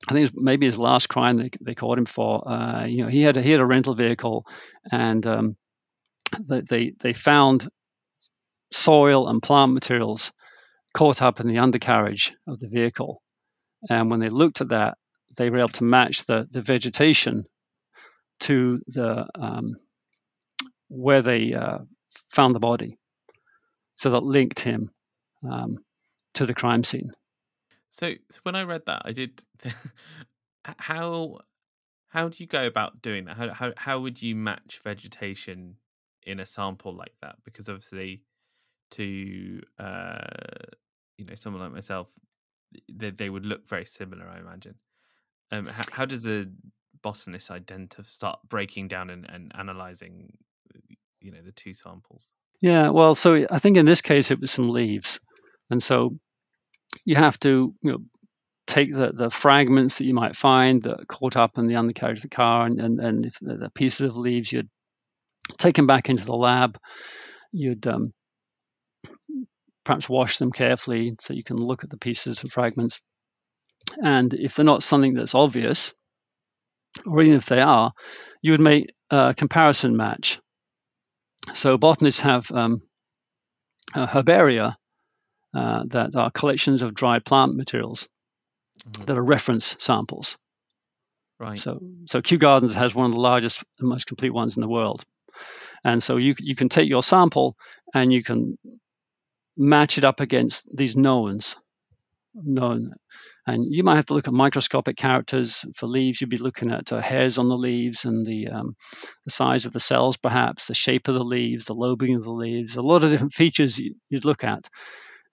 I 0.09 0.13
think 0.13 0.29
it 0.29 0.35
was 0.35 0.43
maybe 0.43 0.65
his 0.65 0.79
last 0.79 1.09
crime 1.09 1.37
they, 1.37 1.51
they 1.61 1.75
caught 1.75 1.99
him 1.99 2.07
for. 2.07 2.49
Uh, 2.49 2.85
you 2.87 3.03
know, 3.03 3.09
he 3.09 3.21
had 3.21 3.37
a, 3.37 3.43
he 3.43 3.51
had 3.51 3.61
a 3.61 3.67
rental 3.67 3.95
vehicle, 3.95 4.47
and 4.91 5.27
um, 5.27 5.57
they, 6.49 6.61
they 6.61 6.93
they 6.99 7.13
found 7.13 7.69
soil 8.73 9.29
and 9.29 9.43
plant 9.43 9.73
materials 9.73 10.33
caught 10.95 11.23
up 11.23 11.41
in 11.41 11.47
the 11.47 11.59
undercarriage 11.59 12.35
of 12.47 12.59
the 12.59 12.69
vehicle. 12.69 13.23
And 13.89 14.11
when 14.11 14.21
they 14.21 14.29
looked 14.29 14.61
at 14.61 14.69
that, 14.69 14.99
they 15.37 15.51
were 15.51 15.59
able 15.59 15.69
to 15.69 15.85
match 15.85 16.25
the 16.25 16.49
the 16.51 16.63
vegetation 16.63 17.45
to 18.41 18.81
the 18.87 19.27
um, 19.35 19.77
where 20.89 21.23
they 21.23 21.53
uh, 21.53 21.79
found 22.31 22.55
the 22.55 22.61
body, 22.61 22.99
so 23.95 24.11
that 24.11 24.23
linked 24.23 24.61
him 24.61 24.91
um, 25.49 25.79
to 26.35 26.47
the 26.47 26.55
crime 26.55 26.83
scene. 26.83 27.13
So, 27.91 28.15
so 28.31 28.41
when 28.43 28.57
I 28.57 28.63
read 28.65 28.87
that, 28.87 29.03
I 29.05 29.13
did. 29.13 29.43
how 30.79 31.39
how 32.09 32.29
do 32.29 32.37
you 32.39 32.47
go 32.47 32.67
about 32.67 33.03
doing 33.03 33.27
that? 33.27 33.37
How 33.37 33.53
how 33.53 33.73
how 33.77 34.01
would 34.01 34.21
you 34.21 34.35
match 34.35 34.81
vegetation 34.83 35.77
in 36.23 36.41
a 36.41 36.47
sample 36.47 36.95
like 36.95 37.15
that? 37.23 37.37
Because 37.45 37.69
obviously, 37.69 38.23
to 38.93 39.61
uh, 39.79 40.19
you 41.17 41.25
know 41.25 41.35
someone 41.35 41.63
like 41.63 41.73
myself, 41.73 42.09
they 42.93 43.11
they 43.11 43.31
would 43.31 43.47
look 43.47 43.69
very 43.69 43.85
similar. 43.85 44.29
I 44.29 44.39
imagine. 44.39 44.75
Um, 45.51 45.67
how, 45.67 45.85
how 45.93 46.05
does 46.05 46.27
a 46.27 46.45
botanist 47.03 47.51
identify 47.51 48.07
start 48.07 48.41
breaking 48.49 48.89
down 48.89 49.09
and, 49.09 49.29
and 49.31 49.53
analyzing, 49.59 50.37
you 51.21 51.33
know, 51.33 51.41
the 51.43 51.53
two 51.53 51.73
samples? 51.73 52.31
Yeah, 52.61 52.91
well, 52.91 53.15
so 53.15 53.47
I 53.51 53.59
think 53.59 53.77
in 53.77 53.87
this 53.87 54.03
case 54.03 54.31
it 54.31 54.41
was 54.41 54.51
some 54.51 54.71
leaves, 54.71 55.21
and 55.71 55.83
so 55.83 56.19
you 57.05 57.17
have 57.17 57.39
to 57.41 57.75
you 57.83 57.93
know 57.93 57.99
take 58.67 58.93
the, 58.93 59.13
the 59.13 59.31
fragments 59.31 59.99
that 59.99 60.05
you 60.05 60.15
might 60.15 60.37
find 60.37 60.83
that 60.83 61.01
are 61.01 61.05
caught 61.07 61.37
up 61.37 61.57
in 61.57 61.67
the 61.67 61.77
undercarriage 61.77 62.19
of 62.19 62.23
the 62.23 62.29
car 62.29 62.67
and, 62.67 62.79
and, 62.79 63.01
and 63.01 63.27
if 63.27 63.39
the, 63.41 63.57
the 63.57 63.71
pieces 63.71 64.03
of 64.03 64.17
leaves 64.17 64.53
you'd 64.53 64.69
take 65.57 65.75
them 65.75 65.87
back 65.87 66.11
into 66.11 66.25
the 66.25 66.37
lab 66.37 66.79
you'd 67.51 67.87
um, 67.87 68.13
perhaps 69.89 70.07
wash 70.07 70.37
them 70.37 70.53
carefully 70.53 71.15
so 71.19 71.33
you 71.33 71.43
can 71.43 71.57
look 71.57 71.83
at 71.83 71.89
the 71.89 71.97
pieces 71.97 72.43
and 72.43 72.53
fragments 72.53 73.01
and 74.05 74.35
if 74.35 74.55
they're 74.55 74.65
not 74.67 74.83
something 74.83 75.15
that's 75.15 75.35
obvious 75.35 75.95
or 77.07 77.23
even 77.23 77.39
if 77.39 77.47
they 77.47 77.63
are 77.63 77.91
you 78.43 78.53
would 78.53 78.61
make 78.61 78.93
a 79.09 79.33
comparison 79.35 79.97
match 79.97 80.41
so 81.55 81.79
botanists 81.79 82.21
have 82.21 82.51
um, 82.51 82.83
herbaria 83.95 84.77
uh, 85.55 85.85
that 85.87 86.15
are 86.15 86.31
collections 86.31 86.83
of 86.83 86.93
dried 86.93 87.25
plant 87.25 87.57
materials 87.57 88.07
mm-hmm. 88.87 89.05
that 89.07 89.17
are 89.17 89.23
reference 89.23 89.77
samples. 89.79 90.37
Right. 91.41 91.59
So, 91.59 91.81
so 92.07 92.21
Kew 92.21 92.37
Gardens 92.37 92.75
has 92.75 92.95
one 92.95 93.07
of 93.07 93.13
the 93.13 93.21
largest 93.21 93.65
and 93.79 93.89
most 93.89 94.07
complete 94.07 94.35
ones 94.35 94.57
in 94.57 94.61
the 94.61 94.69
world, 94.69 95.05
and 95.85 96.03
so 96.03 96.17
you 96.17 96.35
you 96.41 96.57
can 96.57 96.69
take 96.69 96.89
your 96.89 97.03
sample 97.03 97.57
and 97.95 98.13
you 98.13 98.25
can 98.25 98.59
match 99.59 99.99
it 99.99 100.05
up 100.05 100.21
against 100.21 100.75
these 100.75 100.97
knowns, 100.97 101.57
known, 102.35 102.95
and 103.47 103.65
you 103.69 103.83
might 103.83 103.97
have 103.97 104.07
to 104.07 104.15
look 104.15 104.29
at 104.29 104.35
microscopic 104.35 104.97
characters 104.97 105.65
for 105.75 105.87
leaves. 105.87 106.21
You'd 106.21 106.31
be 106.31 106.37
looking 106.37 106.71
at 106.71 106.93
uh, 106.93 107.01
hairs 107.01 107.39
on 107.39 107.49
the 107.49 107.57
leaves 107.57 108.05
and 108.05 108.25
the 108.25 108.49
um, 108.49 108.77
the 109.25 109.33
size 109.33 109.67
of 109.67 109.73
the 109.73 109.81
cells, 109.81 110.17
perhaps 110.17 110.67
the 110.67 110.75
shape 110.75 111.09
of 111.09 111.15
the 111.15 111.25
leaves, 111.25 111.67
the 111.67 111.75
lobing 111.75 112.15
of 112.15 112.23
the 112.23 112.33
leaves. 112.33 112.77
A 112.77 112.83
lot 112.83 113.05
of 113.05 113.11
different 113.11 113.35
features 113.35 113.79
you'd 113.79 114.25
look 114.25 114.45
at, 114.45 114.69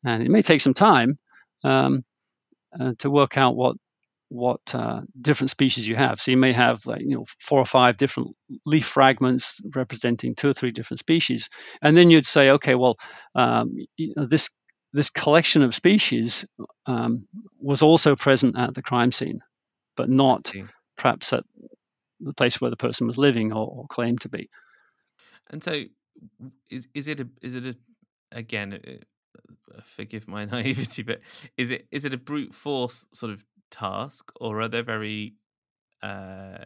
and 0.03 0.23
it 0.23 0.29
may 0.29 0.41
take 0.41 0.61
some 0.61 0.73
time 0.73 1.17
um, 1.63 2.03
uh, 2.79 2.93
to 2.99 3.09
work 3.09 3.37
out 3.37 3.55
what 3.55 3.77
what 4.29 4.73
uh, 4.73 5.01
different 5.19 5.51
species 5.51 5.87
you 5.87 5.95
have. 5.95 6.21
So 6.21 6.31
you 6.31 6.37
may 6.37 6.53
have 6.53 6.85
like 6.85 7.01
you 7.01 7.15
know 7.15 7.25
four 7.39 7.59
or 7.59 7.65
five 7.65 7.97
different 7.97 8.35
leaf 8.65 8.85
fragments 8.85 9.61
representing 9.73 10.35
two 10.35 10.49
or 10.49 10.53
three 10.53 10.71
different 10.71 10.99
species, 10.99 11.49
and 11.81 11.95
then 11.95 12.09
you'd 12.09 12.25
say, 12.25 12.51
okay, 12.51 12.75
well, 12.75 12.97
um, 13.35 13.75
you 13.97 14.13
know, 14.15 14.25
this 14.25 14.49
this 14.93 15.09
collection 15.09 15.61
of 15.61 15.75
species 15.75 16.45
um, 16.85 17.27
was 17.59 17.81
also 17.81 18.15
present 18.15 18.57
at 18.57 18.73
the 18.73 18.81
crime 18.81 19.11
scene, 19.11 19.41
but 19.97 20.09
not 20.09 20.51
perhaps 20.97 21.33
at 21.33 21.43
the 22.21 22.33
place 22.33 22.61
where 22.61 22.71
the 22.71 22.77
person 22.77 23.05
was 23.05 23.17
living 23.17 23.51
or, 23.51 23.67
or 23.67 23.87
claimed 23.87 24.21
to 24.21 24.29
be. 24.29 24.49
And 25.49 25.63
so, 25.63 25.83
is 26.71 26.87
is 26.93 27.07
it 27.07 27.19
a 27.19 27.27
is 27.41 27.55
it 27.55 27.65
a 27.67 27.75
again 28.31 28.73
uh, 28.73 29.81
forgive 29.83 30.27
my 30.27 30.45
naivety, 30.51 31.03
but 31.03 31.19
is 31.57 31.71
it 31.71 31.87
is 31.91 32.05
it 32.05 32.13
a 32.13 32.17
brute 32.17 32.55
force 32.55 33.05
sort 33.13 33.31
of 33.31 33.43
task, 33.75 34.31
or 34.39 34.61
are 34.61 34.67
there 34.69 34.83
very 34.83 35.35
uh, 36.01 36.63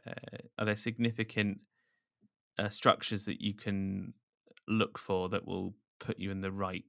are 0.58 0.66
there 0.66 0.76
significant 0.76 1.60
uh, 2.58 2.70
structures 2.70 3.26
that 3.26 3.42
you 3.42 3.54
can 3.54 4.14
look 4.68 4.98
for 4.98 5.30
that 5.30 5.48
will 5.48 5.74
put 6.00 6.20
you 6.20 6.32
in 6.32 6.42
the 6.42 6.52
right 6.52 6.84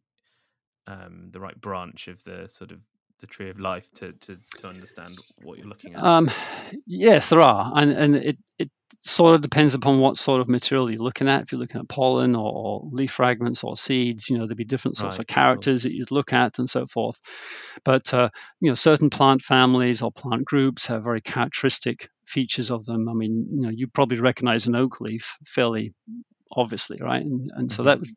um, 0.86 1.30
the 1.32 1.40
right 1.40 1.60
branch 1.60 2.08
of 2.08 2.22
the 2.24 2.48
sort 2.48 2.72
of 2.72 2.80
the 3.20 3.26
tree 3.26 3.50
of 3.50 3.60
life 3.60 3.90
to 3.94 4.12
to, 4.12 4.38
to 4.58 4.66
understand 4.66 5.16
what 5.42 5.58
you're 5.58 5.66
looking 5.66 5.94
at? 5.94 6.02
Um, 6.02 6.30
yes, 6.86 7.30
there 7.30 7.40
are, 7.40 7.72
and 7.74 7.92
and 7.92 8.16
it, 8.16 8.38
it 8.58 8.70
sort 9.02 9.34
of 9.34 9.40
depends 9.40 9.74
upon 9.74 9.98
what 9.98 10.16
sort 10.16 10.40
of 10.40 10.48
material 10.48 10.90
you're 10.90 11.02
looking 11.02 11.28
at. 11.28 11.42
If 11.42 11.52
you're 11.52 11.60
looking 11.60 11.80
at 11.80 11.88
pollen 11.88 12.36
or, 12.36 12.52
or 12.52 12.88
leaf 12.92 13.12
fragments 13.12 13.64
or 13.64 13.76
seeds, 13.76 14.28
you 14.28 14.38
know 14.38 14.46
there'd 14.46 14.56
be 14.56 14.64
different 14.64 14.96
sorts 14.96 15.14
right. 15.14 15.20
of 15.20 15.26
characters 15.26 15.84
that 15.84 15.92
you'd 15.92 16.10
look 16.10 16.32
at 16.32 16.58
and 16.58 16.68
so 16.68 16.86
forth. 16.86 17.20
But 17.84 18.12
uh, 18.12 18.30
you 18.60 18.70
know 18.70 18.74
certain 18.74 19.10
plant 19.10 19.42
families 19.42 20.02
or 20.02 20.12
plant 20.12 20.44
groups 20.44 20.86
have 20.86 21.04
very 21.04 21.20
characteristic 21.20 22.08
features 22.26 22.70
of 22.70 22.84
them. 22.84 23.08
I 23.08 23.14
mean, 23.14 23.48
you 23.52 23.62
know 23.62 23.70
you 23.70 23.86
probably 23.86 24.20
recognize 24.20 24.66
an 24.66 24.76
oak 24.76 25.00
leaf 25.00 25.36
fairly 25.44 25.94
obviously, 26.52 26.98
right? 27.00 27.22
And, 27.22 27.50
and 27.54 27.72
so 27.72 27.78
mm-hmm. 27.78 27.86
that 27.86 28.00
would 28.00 28.10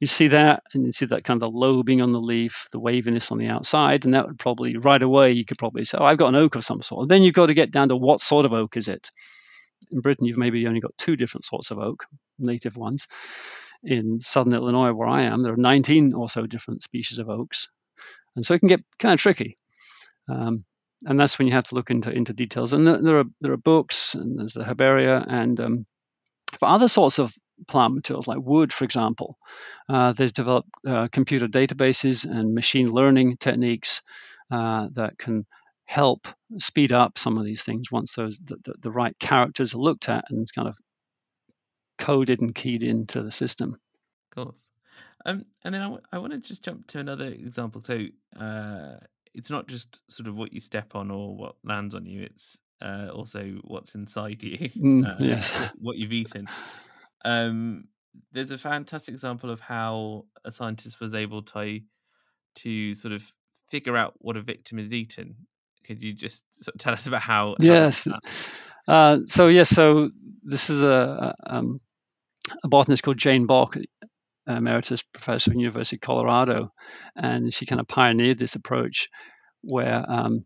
you 0.00 0.06
see 0.06 0.28
that, 0.28 0.62
and 0.72 0.84
you 0.86 0.92
see 0.92 1.06
that 1.06 1.24
kind 1.24 1.42
of 1.42 1.50
the 1.50 1.58
lobing 1.58 2.00
on 2.00 2.12
the 2.12 2.20
leaf, 2.20 2.66
the 2.70 2.78
waviness 2.78 3.32
on 3.32 3.38
the 3.38 3.48
outside, 3.48 4.04
and 4.04 4.14
that 4.14 4.26
would 4.26 4.38
probably 4.38 4.76
right 4.76 5.02
away 5.02 5.32
you 5.32 5.44
could 5.44 5.58
probably 5.58 5.84
say, 5.84 5.98
"Oh, 6.00 6.04
I've 6.04 6.18
got 6.18 6.28
an 6.28 6.36
oak 6.36 6.54
of 6.54 6.64
some 6.64 6.82
sort." 6.82 7.02
And 7.02 7.10
then 7.10 7.22
you've 7.22 7.34
got 7.34 7.46
to 7.46 7.54
get 7.54 7.72
down 7.72 7.88
to 7.88 7.96
what 7.96 8.20
sort 8.20 8.46
of 8.46 8.52
oak 8.52 8.76
is 8.76 8.88
it. 8.88 9.10
In 9.90 10.00
Britain, 10.00 10.26
you've 10.26 10.38
maybe 10.38 10.66
only 10.66 10.80
got 10.80 10.96
two 10.98 11.16
different 11.16 11.44
sorts 11.44 11.70
of 11.70 11.78
oak, 11.78 12.06
native 12.38 12.76
ones. 12.76 13.06
In 13.82 14.20
southern 14.20 14.54
Illinois, 14.54 14.92
where 14.92 15.08
I 15.08 15.22
am, 15.22 15.42
there 15.42 15.52
are 15.52 15.58
19 15.58 16.14
or 16.14 16.28
so 16.28 16.46
different 16.46 16.82
species 16.82 17.18
of 17.18 17.28
oaks, 17.28 17.68
and 18.34 18.44
so 18.44 18.54
it 18.54 18.58
can 18.60 18.68
get 18.68 18.84
kind 18.98 19.14
of 19.14 19.20
tricky. 19.20 19.56
Um, 20.28 20.64
and 21.04 21.20
that's 21.20 21.38
when 21.38 21.46
you 21.46 21.54
have 21.54 21.64
to 21.64 21.74
look 21.74 21.90
into 21.90 22.10
into 22.10 22.32
details. 22.32 22.72
And 22.72 22.86
there, 22.86 23.18
are 23.18 23.24
there 23.40 23.52
are 23.52 23.58
books, 23.58 24.14
and 24.14 24.38
there's 24.38 24.54
the 24.54 24.64
herbaria, 24.64 25.24
and 25.28 25.60
um, 25.60 25.86
for 26.58 26.68
other 26.68 26.88
sorts 26.88 27.18
of 27.18 27.32
plant 27.68 27.94
materials 27.94 28.26
like 28.26 28.38
wood, 28.40 28.72
for 28.72 28.84
example. 28.84 29.38
Uh, 29.88 30.12
they've 30.12 30.32
developed 30.32 30.68
uh, 30.86 31.08
computer 31.08 31.48
databases 31.48 32.28
and 32.28 32.54
machine 32.54 32.90
learning 32.90 33.36
techniques 33.36 34.02
uh, 34.50 34.88
that 34.92 35.18
can 35.18 35.46
help 35.86 36.28
speed 36.58 36.92
up 36.92 37.16
some 37.16 37.38
of 37.38 37.44
these 37.44 37.62
things 37.62 37.90
once 37.90 38.14
those 38.14 38.38
the, 38.38 38.56
the, 38.64 38.74
the, 38.80 38.90
right 38.90 39.16
characters 39.18 39.72
are 39.72 39.78
looked 39.78 40.08
at 40.08 40.24
and 40.30 40.46
kind 40.52 40.68
of 40.68 40.76
coded 41.96 42.40
and 42.40 42.54
keyed 42.54 42.82
into 42.82 43.22
the 43.22 43.30
system. 43.30 43.78
Of 44.30 44.44
course. 44.44 44.60
Um, 45.24 45.44
and 45.64 45.74
then 45.74 45.80
I, 45.80 45.84
w- 45.84 46.02
I 46.12 46.18
want 46.18 46.32
to 46.32 46.38
just 46.38 46.62
jump 46.62 46.88
to 46.88 46.98
another 46.98 47.26
example. 47.26 47.80
So 47.80 48.06
uh, 48.38 48.96
it's 49.34 49.50
not 49.50 49.68
just 49.68 50.00
sort 50.10 50.28
of 50.28 50.36
what 50.36 50.52
you 50.52 50.60
step 50.60 50.94
on 50.94 51.10
or 51.10 51.36
what 51.36 51.56
lands 51.64 51.94
on 51.94 52.04
you. 52.06 52.22
It's 52.22 52.58
uh, 52.82 53.08
also 53.12 53.58
what's 53.62 53.94
inside 53.94 54.42
you, 54.42 54.58
mm, 54.76 55.06
uh, 55.06 55.16
yes. 55.18 55.70
what 55.78 55.96
you've 55.96 56.12
eaten. 56.12 56.46
Um, 57.24 57.88
there's 58.32 58.50
a 58.50 58.58
fantastic 58.58 59.14
example 59.14 59.50
of 59.50 59.60
how 59.60 60.26
a 60.44 60.52
scientist 60.52 61.00
was 61.00 61.14
able 61.14 61.42
to 61.42 61.80
to 62.56 62.94
sort 62.94 63.12
of 63.12 63.30
figure 63.68 63.96
out 63.96 64.14
what 64.18 64.36
a 64.36 64.42
victim 64.42 64.78
had 64.78 64.92
eaten. 64.92 65.36
Could 65.86 66.02
you 66.02 66.12
just 66.12 66.42
sort 66.62 66.74
of 66.74 66.80
tell 66.80 66.92
us 66.92 67.06
about 67.06 67.22
how? 67.22 67.54
Yes. 67.60 68.08
uh, 68.88 69.18
so 69.26 69.48
yes, 69.48 69.68
so 69.68 70.10
this 70.42 70.70
is 70.70 70.82
a, 70.82 71.34
um, 71.44 71.80
a 72.62 72.68
botanist 72.68 73.02
called 73.02 73.18
Jane 73.18 73.46
Bock, 73.46 73.76
emeritus 74.46 75.02
professor 75.02 75.50
at 75.50 75.56
University 75.56 75.96
of 75.96 76.00
Colorado, 76.00 76.72
and 77.14 77.52
she 77.52 77.66
kind 77.66 77.80
of 77.80 77.88
pioneered 77.88 78.38
this 78.38 78.54
approach 78.54 79.08
where 79.62 80.04
um, 80.08 80.44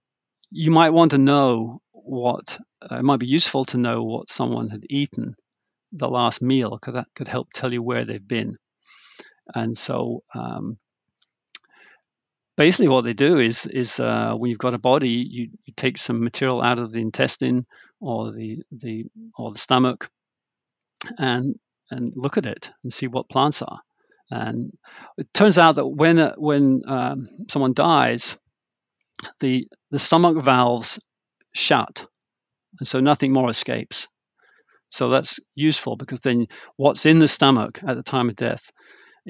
you 0.50 0.70
might 0.70 0.90
want 0.90 1.12
to 1.12 1.18
know 1.18 1.80
what 1.92 2.59
uh, 2.90 2.97
it 2.97 3.02
might 3.02 3.20
be 3.20 3.26
useful 3.26 3.64
to 3.66 3.78
know 3.78 4.02
what 4.02 4.30
someone 4.30 4.68
had 4.70 4.85
eaten 4.88 5.35
the 5.92 6.09
last 6.09 6.40
meal 6.40 6.70
because 6.70 6.94
that 6.94 7.09
could 7.14 7.28
help 7.28 7.49
tell 7.52 7.73
you 7.73 7.82
where 7.82 8.04
they've 8.04 8.26
been. 8.26 8.56
And 9.54 9.76
so 9.76 10.23
um, 10.35 10.78
basically 12.61 12.88
what 12.88 13.05
they 13.05 13.14
do 13.14 13.38
is 13.38 13.64
is 13.64 13.99
uh, 13.99 14.35
when 14.35 14.50
you've 14.50 14.67
got 14.67 14.75
a 14.75 14.79
body, 14.93 15.09
you, 15.09 15.49
you 15.64 15.73
take 15.75 15.97
some 15.97 16.23
material 16.23 16.61
out 16.61 16.79
of 16.79 16.90
the 16.90 17.00
intestine 17.00 17.64
or 18.00 18.33
the 18.33 18.59
the 18.71 19.07
or 19.38 19.50
the 19.50 19.59
stomach, 19.59 20.11
and 21.17 21.55
and 21.90 22.12
look 22.14 22.37
at 22.37 22.45
it 22.45 22.71
and 22.83 22.93
see 22.93 23.07
what 23.07 23.31
plants 23.31 23.62
are. 23.62 23.81
And 24.31 24.76
it 25.17 25.33
turns 25.33 25.57
out 25.57 25.76
that 25.76 25.87
when 25.87 26.19
uh, 26.19 26.35
when 26.37 26.83
um, 26.87 27.29
someone 27.49 27.73
dies, 27.73 28.37
the 29.40 29.67
the 29.90 29.99
stomach 29.99 30.37
valves 30.45 31.00
shut, 31.55 32.05
and 32.79 32.87
so 32.87 33.00
nothing 33.00 33.33
more 33.33 33.49
escapes. 33.49 34.07
So 34.90 35.09
that's 35.09 35.40
useful 35.55 35.97
because 35.97 36.21
then 36.21 36.49
what's 36.76 37.07
in 37.07 37.21
the 37.21 37.29
stomach 37.29 37.81
at 37.87 37.97
the 37.97 38.02
time 38.02 38.29
of 38.29 38.37
death 38.37 38.71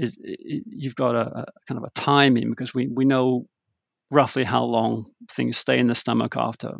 is 0.00 0.16
you've 0.20 0.94
got 0.94 1.14
a, 1.14 1.40
a, 1.40 1.46
kind 1.68 1.78
of 1.78 1.84
a 1.84 1.90
timing 1.94 2.50
because 2.50 2.72
we, 2.74 2.88
we 2.88 3.04
know 3.04 3.46
roughly 4.10 4.44
how 4.44 4.64
long 4.64 5.06
things 5.30 5.58
stay 5.58 5.78
in 5.78 5.86
the 5.86 5.94
stomach 5.94 6.34
after 6.36 6.74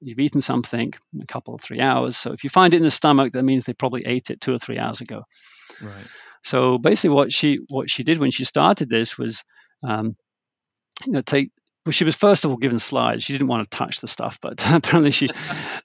you've 0.00 0.18
eaten 0.18 0.40
something 0.40 0.92
a 1.20 1.26
couple 1.26 1.54
of 1.54 1.60
three 1.60 1.80
hours. 1.80 2.16
So 2.16 2.32
if 2.32 2.44
you 2.44 2.50
find 2.50 2.74
it 2.74 2.78
in 2.78 2.82
the 2.82 2.90
stomach, 2.90 3.32
that 3.32 3.42
means 3.42 3.64
they 3.64 3.72
probably 3.74 4.04
ate 4.06 4.30
it 4.30 4.40
two 4.40 4.54
or 4.54 4.58
three 4.58 4.78
hours 4.78 5.00
ago. 5.00 5.22
Right. 5.80 6.06
So 6.42 6.78
basically, 6.78 7.14
what 7.14 7.32
she 7.32 7.60
what 7.68 7.90
she 7.90 8.02
did 8.02 8.18
when 8.18 8.30
she 8.30 8.44
started 8.44 8.90
this 8.90 9.16
was, 9.16 9.44
um, 9.82 10.16
you 11.06 11.12
know, 11.12 11.22
take 11.22 11.50
well, 11.86 11.92
she 11.92 12.04
was 12.04 12.14
first 12.14 12.44
of 12.44 12.50
all 12.50 12.56
given 12.56 12.78
slides. 12.78 13.24
She 13.24 13.34
didn't 13.34 13.48
want 13.48 13.70
to 13.70 13.76
touch 13.76 14.00
the 14.00 14.08
stuff, 14.08 14.38
but 14.40 14.62
apparently 14.70 15.10
she, 15.10 15.28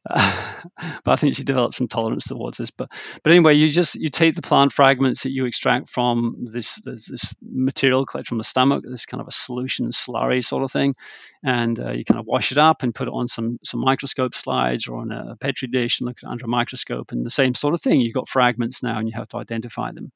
uh, 0.09 0.48
but 1.03 1.11
I 1.11 1.15
think 1.15 1.35
she 1.35 1.43
developed 1.43 1.75
some 1.75 1.87
tolerance 1.87 2.27
towards 2.27 2.57
this. 2.57 2.71
But 2.71 2.91
but 3.23 3.31
anyway, 3.31 3.55
you 3.55 3.69
just 3.69 3.95
you 3.95 4.09
take 4.09 4.35
the 4.35 4.41
plant 4.41 4.73
fragments 4.73 5.23
that 5.23 5.31
you 5.31 5.45
extract 5.45 5.89
from 5.89 6.45
this 6.51 6.75
this, 6.75 7.07
this 7.07 7.35
material 7.41 8.05
collected 8.05 8.29
from 8.29 8.37
the 8.37 8.43
stomach, 8.43 8.83
this 8.87 9.05
kind 9.05 9.21
of 9.21 9.27
a 9.27 9.31
solution 9.31 9.87
slurry 9.87 10.43
sort 10.43 10.63
of 10.63 10.71
thing, 10.71 10.95
and 11.43 11.79
uh, 11.79 11.91
you 11.91 12.05
kind 12.05 12.19
of 12.19 12.25
wash 12.25 12.51
it 12.51 12.57
up 12.57 12.83
and 12.83 12.95
put 12.95 13.07
it 13.07 13.13
on 13.13 13.27
some 13.27 13.59
some 13.63 13.79
microscope 13.79 14.35
slides 14.35 14.87
or 14.87 14.97
on 14.99 15.11
a 15.11 15.35
petri 15.35 15.67
dish 15.67 15.99
and 15.99 16.07
look 16.07 16.17
under 16.25 16.45
a 16.45 16.49
microscope, 16.49 17.11
and 17.11 17.25
the 17.25 17.29
same 17.29 17.53
sort 17.53 17.73
of 17.73 17.81
thing. 17.81 18.01
You've 18.01 18.13
got 18.13 18.29
fragments 18.29 18.83
now, 18.83 18.99
and 18.99 19.07
you 19.07 19.13
have 19.15 19.29
to 19.29 19.37
identify 19.37 19.91
them. 19.91 20.11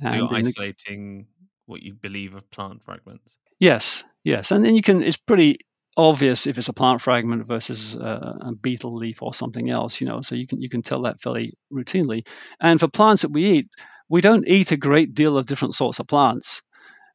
So 0.00 0.12
you're 0.12 0.32
isolating 0.32 1.18
the, 1.18 1.26
what 1.66 1.82
you 1.82 1.94
believe 1.94 2.34
of 2.34 2.48
plant 2.50 2.84
fragments. 2.84 3.36
Yes, 3.58 4.04
yes, 4.22 4.52
and 4.52 4.64
then 4.64 4.76
you 4.76 4.82
can. 4.82 5.02
It's 5.02 5.16
pretty 5.16 5.58
obvious 5.98 6.46
if 6.46 6.56
it's 6.56 6.68
a 6.68 6.72
plant 6.72 7.00
fragment 7.00 7.46
versus 7.46 7.96
a 7.96 8.52
beetle 8.62 8.96
leaf 8.96 9.20
or 9.20 9.34
something 9.34 9.68
else. 9.68 10.00
You 10.00 10.06
know, 10.06 10.22
so 10.22 10.36
you 10.36 10.46
can 10.46 10.62
you 10.62 10.70
can 10.70 10.82
tell 10.82 11.02
that 11.02 11.20
fairly 11.20 11.54
routinely. 11.72 12.26
And 12.60 12.78
for 12.78 12.88
plants 12.88 13.22
that 13.22 13.32
we 13.32 13.44
eat, 13.44 13.68
we 14.08 14.20
don't 14.20 14.46
eat 14.46 14.70
a 14.72 14.76
great 14.76 15.12
deal 15.12 15.36
of 15.36 15.46
different 15.46 15.74
sorts 15.74 15.98
of 15.98 16.06
plants. 16.06 16.62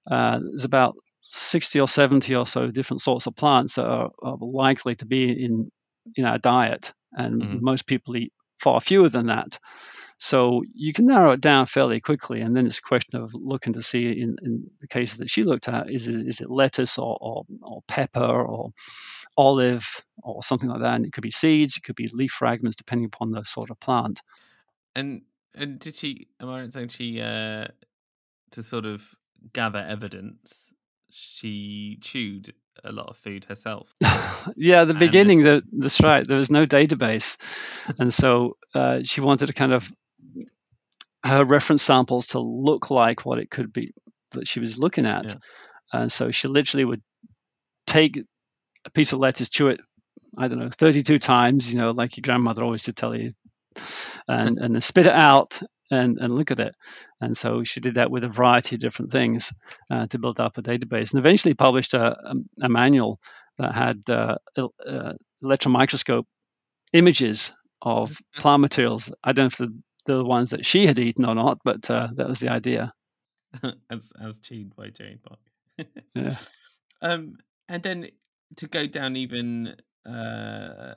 Uh, 0.10 0.40
there's 0.40 0.66
about 0.66 0.96
60 1.22 1.80
or 1.80 1.88
70 1.88 2.36
or 2.36 2.46
so 2.46 2.68
different 2.68 3.02
sorts 3.02 3.26
of 3.26 3.36
plants 3.36 3.76
that 3.76 3.86
are, 3.86 4.12
are 4.22 4.38
likely 4.40 4.96
to 4.96 5.06
be 5.06 5.32
in 5.32 5.72
in 6.16 6.26
our 6.26 6.38
diet, 6.38 6.92
and 7.14 7.42
mm-hmm. 7.42 7.58
most 7.64 7.88
people 7.88 8.18
eat 8.18 8.34
far 8.60 8.82
fewer 8.82 9.08
than 9.08 9.28
that. 9.28 9.58
So 10.18 10.64
you 10.74 10.94
can 10.94 11.06
narrow 11.06 11.32
it 11.32 11.42
down 11.42 11.66
fairly 11.66 12.00
quickly, 12.00 12.42
and 12.42 12.56
then 12.56 12.68
it's 12.68 12.80
a 12.80 12.82
question 12.82 13.22
of 13.22 13.34
looking 13.34 13.74
to 13.74 13.82
see 13.82 14.08
in, 14.12 14.38
in 14.42 14.72
the 14.80 14.88
cases 14.88 15.18
that 15.18 15.30
she 15.30 15.44
looked 15.44 15.68
at 15.68 15.90
is 15.90 16.08
it, 16.08 16.16
is 16.16 16.42
it 16.42 16.50
lettuce 16.50 16.98
or, 16.98 17.18
or, 17.20 17.46
or 17.62 17.82
pepper 17.88 18.22
or 18.22 18.72
olive 19.38 20.04
or 20.22 20.44
something 20.44 20.70
like 20.70 20.82
that, 20.82 20.96
and 20.96 21.06
it 21.06 21.14
could 21.14 21.24
be 21.24 21.32
seeds, 21.32 21.78
it 21.78 21.84
could 21.84 21.96
be 21.96 22.10
leaf 22.14 22.32
fragments, 22.32 22.78
depending 22.78 23.06
upon 23.06 23.32
the 23.32 23.44
sort 23.44 23.70
of 23.70 23.80
plant. 23.80 24.22
And 24.96 25.24
and 25.56 25.80
did 25.80 25.96
she? 25.96 26.28
Am 26.40 26.50
I 26.50 26.62
right 26.62 26.74
saying 26.74 26.90
she 26.90 27.22
uh, 27.22 27.68
to 28.52 28.64
sort 28.64 28.86
of 28.86 29.04
gather 29.54 29.80
evidence? 29.80 30.72
She 31.10 32.00
chewed 32.02 32.54
a 32.84 32.92
lot 32.92 33.08
of 33.08 33.18
food 33.18 33.46
herself. 33.46 33.94
yeah, 34.56 34.86
the 34.86 34.96
beginning, 34.96 35.44
the, 35.44 35.62
that's 35.72 36.02
right. 36.02 36.26
There 36.26 36.38
was 36.38 36.50
no 36.50 36.66
database, 36.66 37.38
and 38.00 38.14
so 38.14 38.58
uh, 38.74 39.02
she 39.04 39.22
wanted 39.22 39.48
to 39.48 39.54
kind 39.54 39.74
of 39.74 39.92
her 41.24 41.46
reference 41.46 41.84
samples 41.84 42.28
to 42.28 42.40
look 42.40 42.90
like 42.92 43.26
what 43.26 43.40
it 43.40 43.50
could 43.50 43.72
be 43.72 43.94
that 44.32 44.48
she 44.48 44.60
was 44.60 44.78
looking 44.78 45.06
at. 45.06 45.26
Yeah. 45.26 45.36
And 45.94 46.12
so 46.12 46.32
she 46.32 46.48
literally 46.48 46.86
would 46.86 47.02
take 47.86 48.22
a 48.86 48.90
piece 48.90 49.14
of 49.14 49.20
lettuce, 49.20 49.50
chew 49.50 49.70
it, 49.70 49.80
I 50.38 50.48
don't 50.48 50.60
know, 50.60 50.70
32 50.70 51.20
times, 51.20 51.72
you 51.72 51.80
know, 51.80 51.92
like 51.92 52.18
your 52.18 52.24
grandmother 52.24 52.64
always 52.64 52.84
to 52.84 52.94
tell 52.94 53.16
you, 53.16 53.32
and, 54.28 54.58
and 54.58 54.74
then 54.74 54.82
spit 54.82 55.06
it 55.06 55.14
out 55.14 55.60
and, 55.92 56.18
and 56.18 56.36
look 56.36 56.52
at 56.52 56.60
it. 56.60 56.76
And 57.22 57.38
so 57.38 57.64
she 57.64 57.80
did 57.80 57.96
that 57.96 58.12
with 58.12 58.24
a 58.24 58.30
variety 58.30 58.76
of 58.76 58.82
different 58.82 59.12
things 59.12 59.54
uh, 59.92 60.08
to 60.08 60.20
build 60.20 60.40
up 60.40 60.58
a 60.58 60.62
database 60.62 61.12
and 61.12 61.20
eventually 61.20 61.54
published 61.54 61.94
a, 61.94 62.12
a, 62.12 62.36
a 62.64 62.70
manual 62.70 63.20
that 63.60 63.74
had 63.74 64.02
uh, 64.10 64.36
uh, 64.58 65.14
electron 65.42 65.74
microscope 65.74 66.26
images 66.92 67.52
of 67.82 68.18
plant 68.38 68.62
materials. 68.62 69.14
I 69.24 69.34
don't 69.34 69.44
know 69.44 69.48
if 69.48 69.58
the 69.58 69.78
the 70.06 70.24
ones 70.24 70.50
that 70.52 70.66
she 70.66 70.86
had 70.86 71.00
eaten 71.00 71.26
or 71.26 71.36
not, 71.36 71.60
but 71.64 71.90
uh, 71.90 72.10
that 72.16 72.28
was 72.28 72.40
the 72.40 72.50
idea. 72.50 72.92
as 73.90 74.12
as 74.22 74.40
chewed 74.40 74.76
by 74.76 74.90
Jane 74.90 75.20
Bock. 75.24 75.40
yeah. 76.16 76.36
Um, 77.02 77.38
and 77.68 77.84
then 77.84 78.08
to 78.58 78.68
go 78.68 78.88
down 78.88 79.16
even 79.16 79.76
uh, 80.06 80.96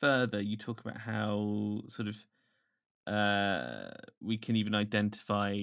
further, 0.00 0.40
you 0.40 0.56
talk 0.56 0.80
about 0.80 0.98
how 0.98 1.82
sort 1.88 2.08
of 2.08 3.12
uh, 3.12 3.90
we 4.20 4.36
can 4.36 4.56
even 4.56 4.74
identify 4.74 5.56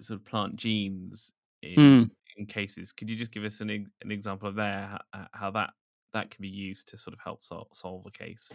sort 0.00 0.20
of 0.20 0.26
plant 0.26 0.56
genes 0.56 1.32
in, 1.62 1.74
mm. 1.74 2.10
in 2.36 2.46
cases. 2.46 2.92
Could 2.92 3.08
you 3.08 3.16
just 3.16 3.32
give 3.32 3.44
us 3.44 3.60
an 3.60 3.70
an 3.70 4.10
example 4.10 4.48
of 4.48 4.56
there 4.56 4.98
how, 5.12 5.26
how 5.32 5.50
that 5.52 5.70
that 6.12 6.30
can 6.30 6.42
be 6.42 6.48
used 6.48 6.88
to 6.88 6.98
sort 6.98 7.14
of 7.14 7.20
help 7.22 7.44
sol- 7.44 7.68
solve 7.72 8.04
a 8.06 8.10
case? 8.10 8.50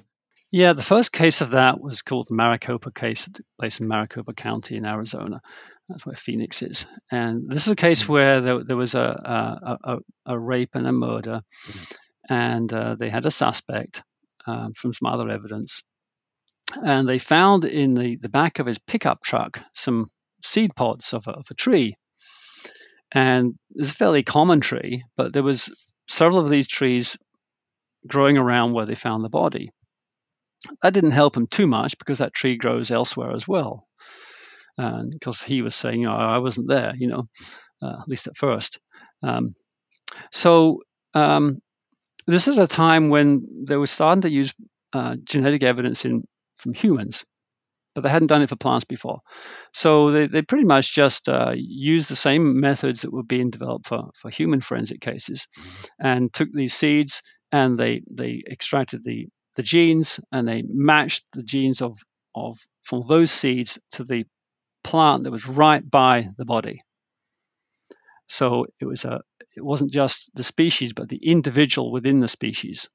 Yeah, 0.55 0.73
the 0.73 0.83
first 0.83 1.11
case 1.11 1.41
of 1.41 1.49
that 1.51 1.81
was 1.81 2.03
called 2.03 2.27
the 2.29 2.35
Maricopa 2.35 2.91
case, 2.91 3.27
placed 3.57 3.81
in 3.81 3.87
Maricopa 3.87 4.33
County 4.33 4.77
in 4.77 4.85
Arizona. 4.85 5.41
That's 5.89 6.05
where 6.05 6.15
Phoenix 6.15 6.61
is. 6.61 6.85
And 7.09 7.49
this 7.49 7.63
is 7.63 7.69
a 7.69 7.75
case 7.75 8.03
mm-hmm. 8.03 8.13
where 8.13 8.41
there, 8.41 8.63
there 8.63 8.77
was 8.77 8.93
a, 8.93 8.99
a, 8.99 9.77
a, 9.83 9.97
a, 10.27 10.39
rape 10.39 10.75
and 10.75 10.85
a 10.85 10.91
murder, 10.91 11.39
mm-hmm. 11.67 12.33
and 12.35 12.71
uh, 12.71 12.93
they 12.93 13.09
had 13.09 13.25
a 13.25 13.31
suspect 13.31 14.03
um, 14.45 14.73
from 14.73 14.93
some 14.93 15.11
other 15.11 15.27
evidence. 15.27 15.81
And 16.85 17.09
they 17.09 17.17
found 17.17 17.65
in 17.65 17.95
the, 17.95 18.17
the 18.17 18.29
back 18.29 18.59
of 18.59 18.67
his 18.67 18.77
pickup 18.77 19.23
truck 19.23 19.59
some 19.73 20.05
seed 20.43 20.75
pods 20.75 21.13
of 21.13 21.27
a, 21.27 21.31
of 21.31 21.47
a 21.49 21.55
tree. 21.55 21.95
And 23.11 23.55
it's 23.73 23.89
a 23.89 23.95
fairly 23.95 24.21
common 24.21 24.61
tree, 24.61 25.03
but 25.17 25.33
there 25.33 25.41
was 25.41 25.73
several 26.07 26.37
of 26.37 26.49
these 26.49 26.67
trees 26.67 27.17
growing 28.05 28.37
around 28.37 28.73
where 28.73 28.85
they 28.85 28.93
found 28.93 29.25
the 29.25 29.29
body. 29.29 29.71
That 30.81 30.93
didn't 30.93 31.11
help 31.11 31.35
him 31.35 31.47
too 31.47 31.67
much 31.67 31.97
because 31.97 32.19
that 32.19 32.33
tree 32.33 32.57
grows 32.57 32.91
elsewhere 32.91 33.31
as 33.35 33.47
well. 33.47 33.87
And 34.77 35.11
because 35.11 35.41
he 35.41 35.61
was 35.61 35.75
saying, 35.75 36.07
oh, 36.07 36.15
I 36.15 36.39
wasn't 36.39 36.69
there, 36.69 36.93
you 36.95 37.07
know, 37.07 37.27
uh, 37.81 37.97
at 38.01 38.07
least 38.07 38.27
at 38.27 38.37
first. 38.37 38.79
Um, 39.21 39.53
so 40.31 40.79
um, 41.13 41.59
this 42.27 42.47
is 42.47 42.57
a 42.57 42.67
time 42.67 43.09
when 43.09 43.65
they 43.67 43.75
were 43.75 43.87
starting 43.87 44.23
to 44.23 44.31
use 44.31 44.53
uh, 44.93 45.15
genetic 45.23 45.63
evidence 45.63 46.05
in 46.05 46.23
from 46.57 46.73
humans, 46.73 47.25
but 47.93 48.01
they 48.01 48.09
hadn't 48.09 48.27
done 48.27 48.41
it 48.41 48.49
for 48.49 48.55
plants 48.55 48.85
before. 48.85 49.19
So 49.73 50.11
they, 50.11 50.27
they 50.27 50.41
pretty 50.41 50.65
much 50.65 50.95
just 50.95 51.27
uh, 51.27 51.53
used 51.55 52.09
the 52.09 52.15
same 52.15 52.59
methods 52.59 53.01
that 53.01 53.13
were 53.13 53.23
being 53.23 53.49
developed 53.49 53.87
for, 53.87 54.09
for 54.15 54.29
human 54.29 54.61
forensic 54.61 55.01
cases 55.01 55.47
and 55.99 56.31
took 56.31 56.49
these 56.51 56.73
seeds 56.73 57.21
and 57.51 57.77
they, 57.77 58.01
they 58.09 58.41
extracted 58.49 59.03
the 59.03 59.27
the 59.55 59.63
genes 59.63 60.19
and 60.31 60.47
they 60.47 60.63
matched 60.67 61.25
the 61.33 61.43
genes 61.43 61.81
of, 61.81 61.99
of 62.35 62.57
from 62.83 63.03
those 63.07 63.31
seeds 63.31 63.79
to 63.91 64.03
the 64.03 64.25
plant 64.83 65.23
that 65.23 65.31
was 65.31 65.47
right 65.47 65.87
by 65.89 66.29
the 66.37 66.45
body. 66.45 66.81
So 68.27 68.65
it 68.79 68.85
was 68.85 69.05
a 69.05 69.21
it 69.55 69.63
wasn't 69.63 69.93
just 69.93 70.31
the 70.33 70.43
species, 70.43 70.93
but 70.93 71.09
the 71.09 71.17
individual 71.17 71.91
within 71.91 72.19
the 72.19 72.27
species 72.27 72.89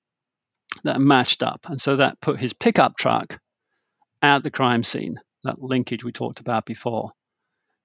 that 0.83 1.01
matched 1.01 1.43
up. 1.43 1.67
And 1.69 1.81
so 1.81 1.97
that 1.97 2.21
put 2.21 2.41
his 2.41 2.53
pickup 2.53 2.97
truck 2.97 3.39
at 4.21 4.43
the 4.43 4.51
crime 4.51 4.83
scene, 4.83 5.21
that 5.45 5.63
linkage 5.63 6.03
we 6.03 6.13
talked 6.13 6.41
about 6.41 6.67
before, 6.67 7.13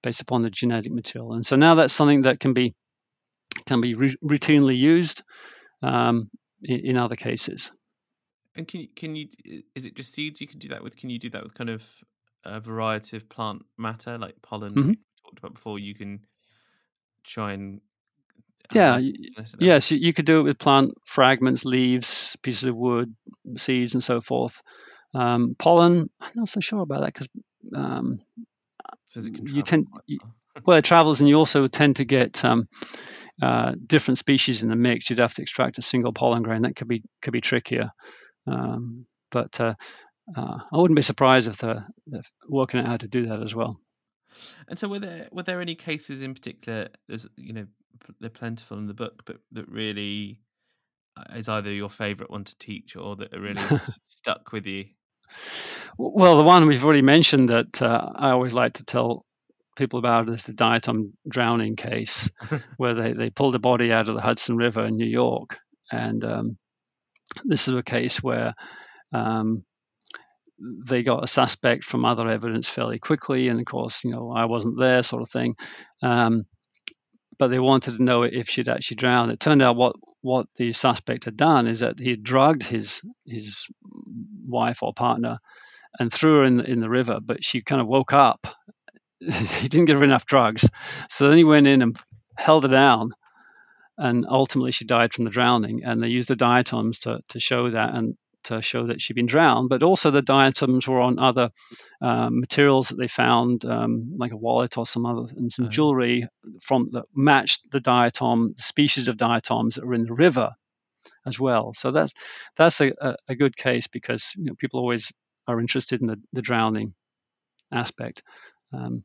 based 0.01 0.21
upon 0.21 0.41
the 0.41 0.49
genetic 0.49 0.91
material. 0.91 1.33
And 1.33 1.45
so 1.45 1.55
now 1.55 1.75
that's 1.75 1.93
something 1.93 2.23
that 2.23 2.39
can 2.39 2.53
be 2.53 2.73
can 3.67 3.81
be 3.81 3.93
routinely 3.93 4.77
used 4.77 5.21
um, 5.83 6.29
in, 6.63 6.79
in 6.87 6.97
other 6.97 7.15
cases. 7.15 7.71
And 8.55 8.67
can 8.67 8.81
you 8.81 8.87
can 8.95 9.15
you 9.15 9.27
is 9.75 9.85
it 9.85 9.95
just 9.95 10.13
seeds 10.13 10.41
you 10.41 10.47
can 10.47 10.59
do 10.59 10.69
that 10.69 10.83
with? 10.83 10.95
Can 10.95 11.09
you 11.09 11.19
do 11.19 11.29
that 11.31 11.43
with 11.43 11.53
kind 11.55 11.69
of 11.69 11.85
a 12.45 12.59
variety 12.59 13.17
of 13.17 13.29
plant 13.29 13.63
matter 13.77 14.17
like 14.17 14.35
pollen 14.41 14.71
mm-hmm. 14.71 14.89
we 14.89 14.97
talked 15.23 15.39
about 15.39 15.55
before? 15.55 15.79
You 15.79 15.95
can 15.95 16.25
try 17.23 17.53
and 17.53 17.81
yeah, 18.73 18.99
yes, 19.59 19.91
you 19.91 20.13
could 20.13 20.25
do 20.25 20.39
it 20.39 20.43
with 20.43 20.57
plant 20.57 20.93
fragments, 21.05 21.65
leaves, 21.65 22.35
pieces 22.41 22.63
of 22.63 22.75
wood, 22.75 23.13
seeds, 23.57 23.93
and 23.93 24.03
so 24.03 24.21
forth. 24.21 24.61
Um, 25.13 25.55
pollen, 25.59 26.09
I'm 26.19 26.31
not 26.35 26.49
so 26.49 26.59
sure 26.59 26.81
about 26.81 27.01
that 27.01 27.13
because 27.13 27.27
um, 27.75 28.19
So 29.07 29.21
you 29.21 29.61
tend 29.61 29.87
you, 30.07 30.19
well 30.65 30.77
it 30.77 30.85
travels, 30.85 31.19
and 31.19 31.29
you 31.29 31.35
also 31.35 31.67
tend 31.67 31.97
to 31.97 32.05
get 32.05 32.43
um, 32.43 32.67
uh, 33.41 33.73
different 33.85 34.17
species 34.17 34.63
in 34.63 34.69
the 34.69 34.75
mix. 34.75 35.09
You'd 35.09 35.19
have 35.19 35.33
to 35.35 35.41
extract 35.41 35.77
a 35.77 35.81
single 35.81 36.13
pollen 36.13 36.41
grain. 36.41 36.63
That 36.63 36.75
could 36.75 36.87
be 36.87 37.03
could 37.21 37.33
be 37.33 37.41
trickier. 37.41 37.91
Um, 38.47 39.05
but 39.31 39.59
uh, 39.59 39.73
uh, 40.35 40.57
I 40.71 40.77
wouldn't 40.77 40.95
be 40.95 41.01
surprised 41.01 41.47
if 41.47 41.57
they're, 41.57 41.85
they're 42.07 42.21
working 42.47 42.79
out 42.79 42.87
how 42.87 42.97
to 42.97 43.07
do 43.07 43.27
that 43.27 43.41
as 43.41 43.53
well. 43.53 43.79
And 44.67 44.79
so, 44.79 44.87
were 44.87 44.99
there 44.99 45.27
were 45.31 45.43
there 45.43 45.61
any 45.61 45.75
cases 45.75 46.21
in 46.21 46.33
particular? 46.33 46.89
There's 47.07 47.27
you 47.37 47.53
know 47.53 47.67
they're 48.19 48.29
plentiful 48.29 48.77
in 48.79 48.87
the 48.87 48.93
book, 48.95 49.21
but 49.25 49.37
that 49.51 49.69
really 49.69 50.39
uh, 51.15 51.35
is 51.35 51.49
either 51.49 51.71
your 51.71 51.89
favourite 51.89 52.31
one 52.31 52.43
to 52.43 52.57
teach 52.57 52.95
or 52.95 53.15
that 53.17 53.31
really 53.31 53.61
stuck 54.07 54.51
with 54.51 54.65
you. 54.65 54.85
Well, 55.97 56.37
the 56.37 56.43
one 56.43 56.67
we've 56.67 56.83
already 56.83 57.03
mentioned 57.03 57.49
that 57.49 57.81
uh, 57.81 58.11
I 58.15 58.31
always 58.31 58.53
like 58.53 58.73
to 58.73 58.85
tell 58.85 59.25
people 59.75 59.99
about 59.99 60.29
is 60.29 60.43
the 60.43 60.53
diatom 60.53 61.11
drowning 61.27 61.75
case, 61.75 62.29
where 62.77 62.93
they, 62.93 63.13
they 63.13 63.29
pulled 63.29 63.55
a 63.55 63.59
body 63.59 63.91
out 63.91 64.09
of 64.09 64.15
the 64.15 64.21
Hudson 64.21 64.57
River 64.57 64.85
in 64.85 64.95
New 64.95 65.05
York. 65.07 65.57
And 65.91 66.23
um, 66.23 66.57
this 67.43 67.67
is 67.67 67.73
a 67.73 67.83
case 67.83 68.21
where 68.21 68.53
um, 69.11 69.63
they 70.59 71.03
got 71.03 71.23
a 71.23 71.27
suspect 71.27 71.83
from 71.83 72.05
other 72.05 72.27
evidence 72.27 72.69
fairly 72.69 72.99
quickly. 72.99 73.47
And 73.47 73.59
of 73.59 73.65
course, 73.65 74.03
you 74.03 74.11
know, 74.11 74.31
I 74.31 74.45
wasn't 74.45 74.79
there, 74.79 75.03
sort 75.03 75.21
of 75.21 75.29
thing. 75.29 75.55
Um, 76.01 76.43
but 77.37 77.47
they 77.49 77.59
wanted 77.59 77.97
to 77.97 78.03
know 78.03 78.23
if 78.23 78.49
she'd 78.49 78.69
actually 78.69 78.97
drowned. 78.97 79.31
It 79.31 79.39
turned 79.39 79.61
out 79.61 79.75
what, 79.75 79.95
what 80.21 80.47
the 80.55 80.73
suspect 80.73 81.25
had 81.25 81.37
done 81.37 81.67
is 81.67 81.79
that 81.79 81.99
he 81.99 82.11
had 82.11 82.23
drugged 82.23 82.63
his 82.63 83.01
his 83.25 83.65
wife 84.47 84.83
or 84.83 84.93
partner 84.93 85.39
and 85.99 86.11
threw 86.11 86.39
her 86.39 86.43
in 86.45 86.59
in 86.61 86.79
the 86.79 86.89
river, 86.89 87.19
but 87.21 87.43
she 87.43 87.61
kind 87.61 87.81
of 87.81 87.87
woke 87.87 88.13
up. 88.13 88.47
he 89.19 89.67
didn't 89.67 89.85
give 89.85 89.99
her 89.99 90.03
enough 90.03 90.25
drugs, 90.25 90.69
so 91.09 91.27
then 91.27 91.37
he 91.37 91.43
went 91.43 91.67
in 91.67 91.81
and 91.81 91.97
held 92.37 92.63
her 92.63 92.69
down, 92.69 93.11
and 93.97 94.25
ultimately 94.27 94.71
she 94.71 94.85
died 94.85 95.13
from 95.13 95.25
the 95.25 95.31
drowning. 95.31 95.83
And 95.83 96.01
they 96.01 96.07
used 96.09 96.29
the 96.29 96.35
diatoms 96.35 96.99
to 96.99 97.19
to 97.29 97.39
show 97.39 97.69
that 97.71 97.93
and 97.95 98.15
to 98.45 98.61
show 98.61 98.87
that 98.87 98.99
she'd 99.01 99.13
been 99.15 99.25
drowned. 99.25 99.69
But 99.69 99.83
also 99.83 100.11
the 100.11 100.21
diatoms 100.21 100.87
were 100.87 100.99
on 101.01 101.17
other 101.19 101.49
um, 102.01 102.39
materials 102.41 102.89
that 102.89 102.97
they 102.97 103.07
found, 103.07 103.63
um, 103.65 104.15
like 104.17 104.33
a 104.33 104.37
wallet 104.37 104.77
or 104.77 104.85
some 104.85 105.05
other 105.05 105.31
and 105.37 105.51
some 105.51 105.65
Oh. 105.65 105.69
jewelry 105.69 106.27
from 106.61 106.89
that 106.91 107.05
matched 107.15 107.71
the 107.71 107.79
diatom, 107.79 108.55
the 108.55 108.61
species 108.63 109.07
of 109.07 109.17
diatoms 109.17 109.75
that 109.75 109.85
were 109.85 109.93
in 109.95 110.05
the 110.05 110.13
river 110.13 110.49
as 111.25 111.39
well. 111.39 111.73
So 111.73 111.91
that's 111.91 112.13
that's 112.57 112.81
a, 112.81 112.91
a, 112.99 113.15
a 113.29 113.35
good 113.35 113.55
case 113.55 113.87
because 113.87 114.33
you 114.35 114.45
know 114.45 114.55
people 114.55 114.79
always 114.79 115.11
are 115.47 115.59
interested 115.59 116.01
in 116.01 116.07
the, 116.07 116.21
the 116.33 116.41
drowning 116.41 116.93
aspect. 117.71 118.23
Um, 118.73 119.03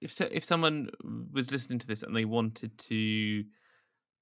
If 0.00 0.12
so, 0.12 0.28
if 0.30 0.44
someone 0.44 0.90
was 1.32 1.50
listening 1.50 1.78
to 1.80 1.86
this 1.86 2.02
and 2.02 2.14
they 2.14 2.24
wanted 2.26 2.76
to 2.90 3.44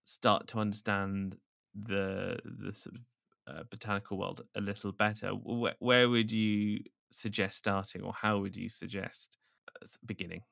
start 0.05 0.49
to 0.49 0.59
understand 0.59 1.37
the 1.75 2.39
the 2.45 2.73
sort 2.73 2.97
of 2.97 3.03
uh, 3.47 3.63
botanical 3.71 4.19
world 4.19 4.43
a 4.55 4.61
little 4.61 4.93
better, 4.93 5.31
wh- 5.31 5.81
where 5.83 6.09
would 6.09 6.31
you 6.33 6.81
suggest 7.13 7.59
starting, 7.59 8.03
or 8.03 8.13
how 8.13 8.39
would 8.39 8.57
you 8.57 8.69
suggest 8.69 9.37
uh, 9.83 9.87
beginning? 10.07 10.43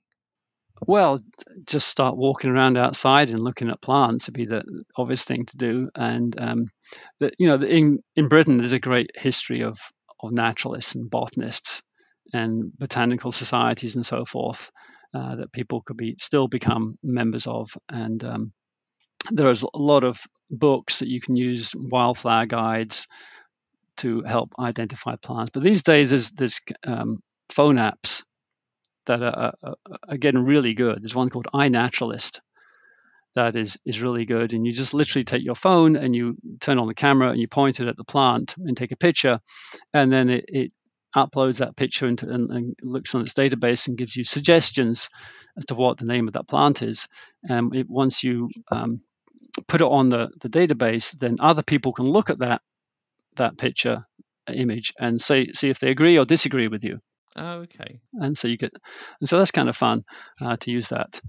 well, 0.87 1.21
just 1.67 1.87
start 1.87 2.17
walking 2.17 2.51
around 2.51 2.77
outside 2.77 3.31
and 3.31 3.39
looking 3.41 3.69
at 3.69 3.81
plants 3.81 4.27
would 4.27 4.35
be 4.35 4.47
the 4.47 4.65
obvious 4.97 5.25
thing 5.25 5.47
to 5.47 5.57
do. 5.57 5.91
And 5.95 6.35
um, 6.41 6.67
you 7.39 7.49
know, 7.49 7.57
the, 7.57 7.69
in 7.69 7.99
in 8.17 8.29
Britain, 8.29 8.57
there's 8.57 8.73
a 8.73 8.79
great 8.81 9.11
history 9.15 9.63
of 9.63 9.79
of 10.21 10.33
naturalists 10.33 10.95
and 10.95 11.11
botanists 11.11 11.83
and 12.33 12.73
botanical 12.77 13.33
societies 13.33 13.97
and 13.97 14.07
so 14.07 14.25
forth 14.25 14.71
uh, 15.15 15.37
that 15.37 15.53
people 15.53 15.83
could 15.83 15.97
be 15.97 16.17
still 16.19 16.49
become 16.49 16.97
members 17.03 17.47
of. 17.47 17.71
And 17.89 18.23
um, 18.25 18.53
there's 19.31 19.63
a 19.63 19.79
lot 19.79 20.05
of 20.05 20.21
books 20.51 20.99
that 20.99 21.09
you 21.09 21.21
can 21.21 21.37
use, 21.37 21.73
wildflower 21.75 22.47
guides, 22.47 23.07
to 23.99 24.23
help 24.23 24.53
identify 24.59 25.17
plants. 25.17 25.51
But 25.53 25.63
these 25.63 25.83
days, 25.83 26.11
there's 26.11 26.31
there's 26.33 26.61
um, 26.87 27.21
phone 27.51 27.77
apps 27.77 28.25
that 29.07 29.23
are, 29.23 29.55
are, 30.09 30.17
getting 30.17 30.45
really 30.45 30.75
good. 30.75 31.03
There's 31.03 31.15
one 31.15 31.29
called 31.29 31.49
iNaturalist 31.53 32.41
that 33.35 33.57
is 33.57 33.79
is 33.85 34.01
really 34.01 34.25
good, 34.25 34.53
and 34.53 34.67
you 34.67 34.73
just 34.73 34.95
literally 34.95 35.25
take 35.25 35.45
your 35.45 35.55
phone 35.55 35.97
and 35.97 36.15
you 36.15 36.37
turn 36.61 36.79
on 36.79 36.87
the 36.87 36.95
camera 36.95 37.31
and 37.31 37.41
you 37.41 37.49
point 37.49 37.81
it 37.81 37.89
at 37.89 37.97
the 37.97 38.05
plant 38.05 38.55
and 38.59 38.77
take 38.77 38.93
a 38.93 38.97
picture, 38.97 39.41
and 39.93 40.13
then 40.13 40.31
it, 40.31 40.45
it 40.49 40.73
uploads 41.15 41.59
that 41.59 41.77
picture 41.77 42.07
into 42.07 42.29
and, 42.29 42.51
and 42.51 42.75
looks 42.83 43.15
on 43.15 43.21
its 43.21 43.35
database 43.35 43.87
and 43.87 43.99
gives 43.99 44.17
you 44.17 44.25
suggestions 44.25 45.11
as 45.57 45.67
to 45.67 45.75
what 45.75 45.99
the 45.99 46.07
name 46.07 46.27
of 46.27 46.35
that 46.35 46.49
plant 46.49 46.83
is. 46.83 47.07
And 47.49 47.75
it, 47.75 47.87
once 47.89 48.25
you 48.25 48.49
um, 48.71 49.01
put 49.67 49.81
it 49.81 49.87
on 49.87 50.09
the, 50.09 50.31
the 50.41 50.49
database, 50.49 51.13
then 51.13 51.37
other 51.41 51.63
people 51.63 51.93
can 51.93 52.07
look 52.07 52.31
at 52.31 52.39
that 52.39 52.63
that 53.37 53.57
picture 53.57 54.07
image 54.53 54.93
and 54.99 55.21
say 55.21 55.53
see 55.53 55.71
if 55.71 55.79
they 55.81 55.91
agree 55.91 56.19
or 56.19 56.25
disagree 56.25 56.69
with 56.69 56.85
you. 56.85 56.99
Oh, 57.37 57.61
okay. 57.61 58.01
And 58.13 58.37
so 58.37 58.49
you 58.49 58.59
get, 58.59 58.73
and 59.21 59.29
so 59.29 59.39
that's 59.39 59.51
kind 59.53 59.69
of 59.69 59.77
fun 59.77 60.05
uh, 60.41 60.57
to 60.59 60.71
use 60.71 60.89
that. 60.89 61.21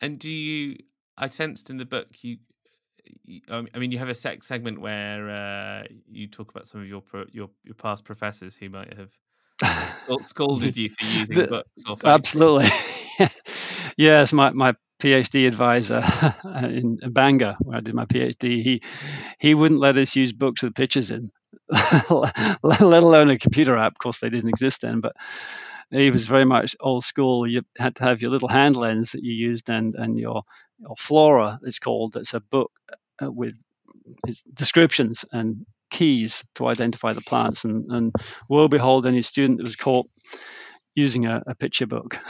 And 0.00 0.18
do 0.18 0.30
you? 0.32 0.78
I 1.16 1.28
sensed 1.28 1.70
in 1.70 1.76
the 1.76 1.84
book 1.84 2.08
you. 2.22 2.38
you- 3.24 3.42
um, 3.48 3.68
I 3.74 3.78
mean, 3.78 3.92
you 3.92 3.98
have 3.98 4.08
a 4.08 4.14
sex 4.14 4.46
segment 4.48 4.80
where 4.80 5.30
uh, 5.30 5.82
you 6.08 6.26
talk 6.28 6.50
about 6.50 6.66
some 6.66 6.80
of 6.80 6.88
your 6.88 7.00
pro, 7.02 7.24
your 7.32 7.50
your 7.64 7.74
past 7.74 8.04
professors 8.04 8.56
who 8.56 8.68
might 8.68 8.94
have 8.96 9.12
scolded 10.24 10.76
you 10.76 10.88
for 10.90 11.06
using 11.06 11.36
The- 11.36 11.46
books 11.46 11.84
or. 11.88 11.96
Absolutely. 12.04 12.68
yes, 13.96 14.32
my, 14.32 14.50
my 14.50 14.74
PhD 14.98 15.46
advisor 15.46 16.02
in 16.44 16.98
Bangor, 17.10 17.56
where 17.60 17.78
I 17.78 17.80
did 17.80 17.94
my 17.94 18.06
PhD, 18.06 18.62
he 18.62 18.82
he 19.38 19.54
wouldn't 19.54 19.80
let 19.80 19.98
us 19.98 20.16
use 20.16 20.32
books 20.32 20.62
with 20.62 20.74
pictures 20.74 21.10
in, 21.10 21.30
let 21.70 22.80
alone 22.80 23.30
a 23.30 23.38
computer 23.38 23.76
app. 23.76 23.92
Of 23.92 23.98
course, 23.98 24.20
they 24.20 24.30
didn't 24.30 24.50
exist 24.50 24.82
then, 24.82 25.00
but 25.00 25.14
he 25.90 26.10
was 26.10 26.26
very 26.26 26.44
much 26.44 26.76
old 26.80 27.04
school. 27.04 27.46
You 27.46 27.62
had 27.78 27.96
to 27.96 28.04
have 28.04 28.20
your 28.20 28.30
little 28.30 28.48
hand 28.48 28.76
lens 28.76 29.12
that 29.12 29.22
you 29.22 29.32
used 29.32 29.70
and 29.70 29.94
and 29.94 30.18
your 30.18 30.42
your 30.78 30.96
flora, 30.96 31.60
it's 31.62 31.78
called. 31.78 32.16
It's 32.16 32.34
a 32.34 32.40
book 32.40 32.72
uh, 33.22 33.30
with 33.30 33.62
descriptions 34.52 35.24
and 35.32 35.66
keys 35.90 36.44
to 36.54 36.66
identify 36.66 37.12
the 37.12 37.20
plants. 37.20 37.64
And, 37.64 37.90
and 37.90 38.12
woe 38.48 38.68
behold, 38.68 39.06
any 39.06 39.22
student 39.22 39.58
that 39.58 39.66
was 39.66 39.76
caught 39.76 40.06
using 40.94 41.26
a, 41.26 41.42
a 41.46 41.54
picture 41.54 41.86
book. 41.86 42.16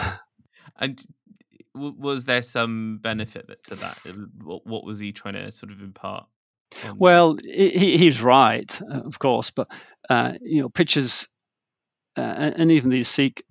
And 0.81 0.97
was 1.79 2.25
there 2.25 2.43
some 2.43 2.99
benefit 3.03 3.63
to 3.65 3.75
that? 3.77 3.99
What, 4.45 4.85
was 4.85 4.99
he 4.99 5.13
trying 5.13 5.35
to 5.35 5.51
sort 5.53 5.73
of 5.73 5.81
impart? 5.81 6.27
on- 6.85 6.99
Well, 6.99 7.37
he, 7.45 7.71
he- 7.71 7.99
he's 7.99 8.21
right, 8.23 8.81
uh, 8.83 9.01
of 9.03 9.19
course, 9.19 9.51
but 9.51 9.69
uh, 10.11 10.35
you 10.41 10.63
know, 10.63 10.69
pictures 10.69 11.27
uh, 12.17 12.21
and 12.21 12.73
even 12.73 12.91
these 12.91 13.09
Seek, 13.09 13.43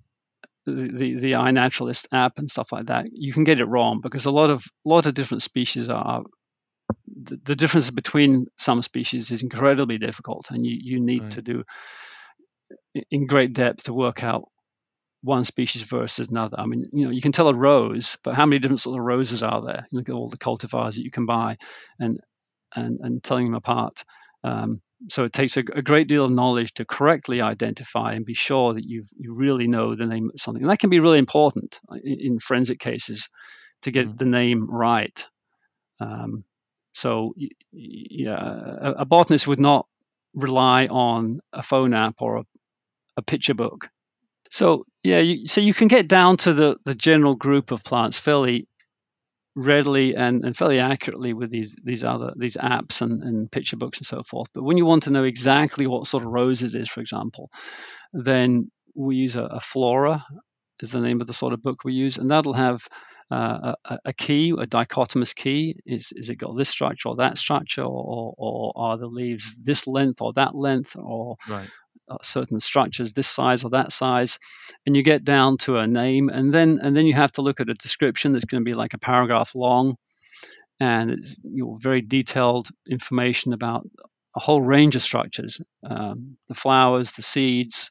the, 0.66 0.72
the 0.92 1.14
the 1.20 1.32
iNaturalist 1.32 2.06
app 2.12 2.38
and 2.38 2.50
stuff 2.50 2.72
like 2.72 2.86
that, 2.86 3.06
you 3.12 3.32
can 3.32 3.44
get 3.44 3.60
it 3.60 3.64
wrong 3.64 4.00
because 4.02 4.26
a 4.26 4.30
lot 4.30 4.50
of 4.50 4.64
lot 4.84 5.06
of 5.06 5.14
different 5.14 5.42
species 5.42 5.88
are. 5.88 6.22
The, 7.20 7.38
the 7.42 7.56
difference 7.56 7.90
between 7.90 8.46
some 8.56 8.80
species 8.82 9.30
is 9.30 9.42
incredibly 9.42 9.98
difficult, 9.98 10.50
and 10.50 10.64
you, 10.64 10.76
you 10.80 11.00
need 11.00 11.22
Right. 11.22 11.30
to 11.32 11.42
do 11.42 11.64
in 13.10 13.26
great 13.26 13.52
depth 13.52 13.84
to 13.84 13.92
work 13.92 14.22
out 14.22 14.48
one 15.22 15.44
species 15.44 15.82
versus 15.82 16.30
another. 16.30 16.58
I 16.58 16.66
mean, 16.66 16.88
you 16.92 17.04
know, 17.06 17.10
you 17.10 17.20
can 17.20 17.32
tell 17.32 17.48
a 17.48 17.54
rose, 17.54 18.16
but 18.24 18.34
how 18.34 18.46
many 18.46 18.58
different 18.60 18.80
sort 18.80 18.98
of 18.98 19.04
roses 19.04 19.42
are 19.42 19.62
there? 19.64 19.86
You 19.90 19.98
look 19.98 20.08
at 20.08 20.14
all 20.14 20.28
the 20.28 20.38
cultivars 20.38 20.94
that 20.94 21.04
you 21.04 21.10
can 21.10 21.26
buy, 21.26 21.56
and 21.98 22.20
and 22.74 23.00
and 23.00 23.22
telling 23.22 23.46
them 23.46 23.54
apart. 23.54 24.04
Um, 24.44 24.80
so 25.10 25.24
it 25.24 25.32
takes 25.32 25.56
a, 25.56 25.60
a 25.60 25.82
great 25.82 26.08
deal 26.08 26.24
of 26.24 26.32
knowledge 26.32 26.74
to 26.74 26.84
correctly 26.84 27.40
identify 27.40 28.14
and 28.14 28.24
be 28.24 28.34
sure 28.34 28.74
that 28.74 28.84
you 28.84 29.04
you 29.18 29.34
really 29.34 29.68
know 29.68 29.94
the 29.94 30.06
name 30.06 30.30
of 30.34 30.40
something, 30.40 30.62
and 30.62 30.70
that 30.70 30.78
can 30.80 30.90
be 30.90 31.00
really 31.00 31.18
important 31.18 31.80
in, 32.04 32.20
in 32.20 32.38
forensic 32.40 32.78
cases 32.80 33.28
to 33.82 33.90
get 33.90 34.08
Mhm. 34.08 34.18
the 34.18 34.26
name 34.26 34.68
right. 34.70 35.26
Um, 36.00 36.44
so 36.92 37.34
yeah, 37.72 38.38
a, 38.38 38.92
a 39.00 39.04
botanist 39.04 39.46
would 39.46 39.60
not 39.60 39.86
rely 40.34 40.86
on 40.86 41.40
a 41.52 41.62
phone 41.62 41.94
app 41.94 42.16
or 42.20 42.38
a, 42.38 42.44
a 43.18 43.22
picture 43.22 43.54
book. 43.54 43.88
So 44.50 44.84
yeah, 45.02 45.20
you, 45.20 45.46
so 45.46 45.60
you 45.60 45.74
can 45.74 45.88
get 45.88 46.08
down 46.08 46.36
to 46.38 46.52
the 46.52 46.76
the 46.84 46.94
general 46.94 47.34
group 47.34 47.70
of 47.70 47.84
plants 47.84 48.18
fairly 48.18 48.66
readily 49.54 50.14
and, 50.14 50.44
and 50.44 50.56
fairly 50.56 50.78
accurately 50.78 51.32
with 51.32 51.50
these 51.50 51.74
these 51.82 52.04
other 52.04 52.32
these 52.36 52.56
apps 52.56 53.02
and, 53.02 53.22
and 53.22 53.50
picture 53.50 53.76
books 53.76 53.98
and 53.98 54.06
so 54.06 54.22
forth. 54.22 54.48
But 54.54 54.64
when 54.64 54.76
you 54.76 54.86
want 54.86 55.04
to 55.04 55.10
know 55.10 55.24
exactly 55.24 55.86
what 55.86 56.06
sort 56.06 56.24
of 56.24 56.30
rose 56.30 56.62
it 56.62 56.74
is, 56.74 56.88
for 56.88 57.00
example, 57.00 57.50
then 58.12 58.70
we 58.94 59.16
use 59.16 59.36
a, 59.36 59.42
a 59.42 59.60
flora 59.60 60.24
is 60.80 60.92
the 60.92 61.00
name 61.00 61.20
of 61.20 61.26
the 61.26 61.32
sort 61.32 61.52
of 61.52 61.62
book 61.62 61.84
we 61.84 61.92
use, 61.92 62.18
and 62.18 62.30
that'll 62.30 62.52
have 62.52 62.86
uh, 63.30 63.74
a, 63.84 63.98
a 64.06 64.12
key, 64.12 64.50
a 64.50 64.66
dichotomous 64.66 65.34
key. 65.34 65.76
Is 65.84 66.12
is 66.14 66.28
it 66.28 66.36
got 66.36 66.56
this 66.56 66.68
structure 66.68 67.08
or 67.10 67.16
that 67.16 67.36
structure, 67.36 67.82
or, 67.82 67.86
or, 67.86 68.34
or 68.38 68.72
are 68.76 68.98
the 68.98 69.06
leaves 69.06 69.58
this 69.58 69.86
length 69.86 70.20
or 70.20 70.32
that 70.34 70.54
length, 70.54 70.96
or 70.96 71.36
right. 71.48 71.68
Uh, 72.10 72.16
certain 72.22 72.60
structures 72.60 73.12
this 73.12 73.28
size 73.28 73.64
or 73.64 73.70
that 73.70 73.92
size, 73.92 74.38
and 74.86 74.96
you 74.96 75.02
get 75.02 75.24
down 75.24 75.58
to 75.58 75.78
a 75.78 75.86
name, 75.86 76.28
and 76.28 76.52
then 76.52 76.78
and 76.82 76.96
then 76.96 77.06
you 77.06 77.14
have 77.14 77.32
to 77.32 77.42
look 77.42 77.60
at 77.60 77.70
a 77.70 77.74
description 77.74 78.32
that's 78.32 78.44
going 78.44 78.62
to 78.62 78.70
be 78.70 78.74
like 78.74 78.94
a 78.94 78.98
paragraph 78.98 79.54
long, 79.54 79.96
and 80.80 81.10
it's, 81.10 81.36
you 81.42 81.64
know, 81.64 81.78
very 81.80 82.00
detailed 82.02 82.68
information 82.88 83.52
about 83.52 83.86
a 84.36 84.40
whole 84.40 84.62
range 84.62 84.94
of 84.96 85.02
structures, 85.02 85.60
um, 85.82 86.36
the 86.48 86.54
flowers, 86.54 87.12
the 87.12 87.22
seeds, 87.22 87.90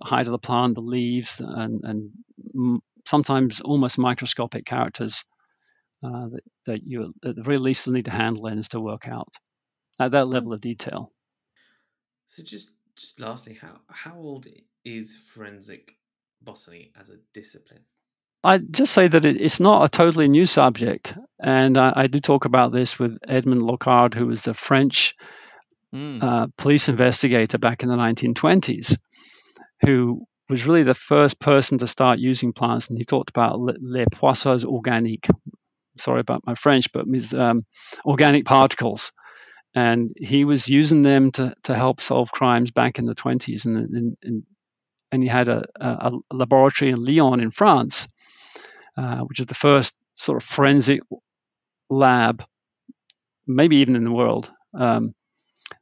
the 0.00 0.08
height 0.08 0.26
of 0.26 0.32
the 0.32 0.38
plant, 0.38 0.74
the 0.74 0.80
leaves, 0.80 1.40
and, 1.40 1.82
and 1.84 2.10
m- 2.54 2.80
sometimes 3.06 3.60
almost 3.60 3.98
microscopic 3.98 4.64
characters 4.64 5.24
uh, 6.02 6.28
that, 6.28 6.40
that 6.66 6.80
you 6.84 7.14
at 7.24 7.36
the 7.36 7.42
very 7.42 7.58
least 7.58 7.86
will 7.86 7.94
need 7.94 8.08
a 8.08 8.10
hand 8.10 8.38
lens 8.38 8.68
to 8.68 8.80
work 8.80 9.06
out 9.06 9.28
at 10.00 10.12
that 10.12 10.26
level 10.26 10.52
of 10.52 10.60
detail. 10.60 11.12
So 12.28 12.42
just 12.42 12.72
just 12.96 13.20
lastly, 13.20 13.58
how 13.60 13.80
how 13.88 14.16
old 14.16 14.46
is 14.84 15.16
forensic 15.16 15.96
botany 16.42 16.92
as 17.00 17.08
a 17.08 17.16
discipline? 17.32 17.84
I'd 18.42 18.72
just 18.72 18.92
say 18.92 19.08
that 19.08 19.24
it, 19.24 19.40
it's 19.40 19.60
not 19.60 19.84
a 19.84 19.88
totally 19.88 20.28
new 20.28 20.46
subject, 20.46 21.14
and 21.40 21.78
I, 21.78 21.92
I, 21.96 22.06
do 22.08 22.20
talk 22.20 22.44
about 22.44 22.72
this 22.72 22.98
with 22.98 23.18
Edmond 23.26 23.62
Locard, 23.62 24.12
who 24.12 24.26
was 24.26 24.42
the 24.42 24.52
French 24.52 25.14
mm. 25.94 26.22
uh, 26.22 26.48
police 26.58 26.90
investigator 26.90 27.56
back 27.56 27.82
in 27.82 27.88
the 27.88 27.96
1920s, 27.96 28.98
who 29.80 30.26
was 30.50 30.66
really 30.66 30.82
the 30.82 30.92
first 30.92 31.40
person 31.40 31.78
to 31.78 31.86
start 31.86 32.18
using 32.18 32.52
plants, 32.52 32.90
and 32.90 32.98
he 32.98 33.04
talked 33.04 33.30
about 33.30 33.58
les 33.58 34.04
poissons 34.12 34.64
organiques. 34.64 35.34
Sorry 35.96 36.20
about 36.20 36.44
my 36.44 36.54
French, 36.54 36.92
but 36.92 37.06
means 37.06 37.32
um, 37.32 37.64
organic 38.04 38.44
particles 38.44 39.12
and 39.74 40.12
he 40.16 40.44
was 40.44 40.68
using 40.68 41.02
them 41.02 41.32
to, 41.32 41.54
to 41.64 41.74
help 41.74 42.00
solve 42.00 42.30
crimes 42.30 42.70
back 42.70 42.98
in 42.98 43.06
the 43.06 43.14
20s 43.14 43.64
and, 43.64 44.16
and, 44.22 44.44
and, 45.10 45.22
he 45.22 45.28
had 45.28 45.48
a, 45.48 45.64
a, 45.80 46.12
laboratory 46.32 46.90
in 46.90 47.04
Lyon 47.04 47.40
in 47.40 47.50
France 47.50 48.08
uh, 48.96 49.18
which 49.18 49.40
is 49.40 49.46
the 49.46 49.54
first 49.54 49.94
sort 50.14 50.42
of 50.42 50.48
forensic 50.48 51.00
lab 51.90 52.44
maybe 53.46 53.76
even 53.76 53.96
in 53.96 54.04
the 54.04 54.12
world 54.12 54.50
um, 54.78 55.14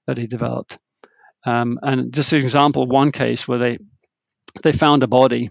that 0.06 0.18
he 0.18 0.26
developed. 0.26 0.78
Um, 1.44 1.78
and 1.82 2.12
just 2.12 2.32
an 2.32 2.40
example 2.40 2.82
of 2.82 2.88
one 2.88 3.12
case 3.12 3.46
where 3.46 3.58
they 3.58 3.78
they 4.62 4.72
found 4.72 5.02
a 5.02 5.08
body 5.08 5.50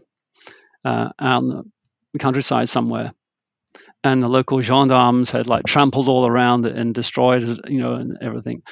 uh, 0.86 1.10
out 1.20 1.44
in 1.44 1.72
the 2.14 2.20
countryside 2.20 2.70
somewhere 2.70 3.14
and 4.04 4.22
the 4.22 4.28
local 4.28 4.62
gendarmes 4.62 5.30
had 5.30 5.48
like 5.48 5.64
trampled 5.66 6.08
all 6.08 6.28
around 6.28 6.66
it 6.66 6.76
and 6.76 6.94
destroyed, 6.94 7.44
you 7.68 7.80
know, 7.80 7.96
and 7.96 8.18
everything. 8.22 8.64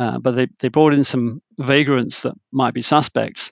Uh, 0.00 0.18
but 0.18 0.34
they, 0.34 0.48
they 0.60 0.68
brought 0.68 0.94
in 0.94 1.04
some 1.04 1.40
vagrants 1.58 2.22
that 2.22 2.34
might 2.52 2.74
be 2.74 2.82
suspects. 2.82 3.50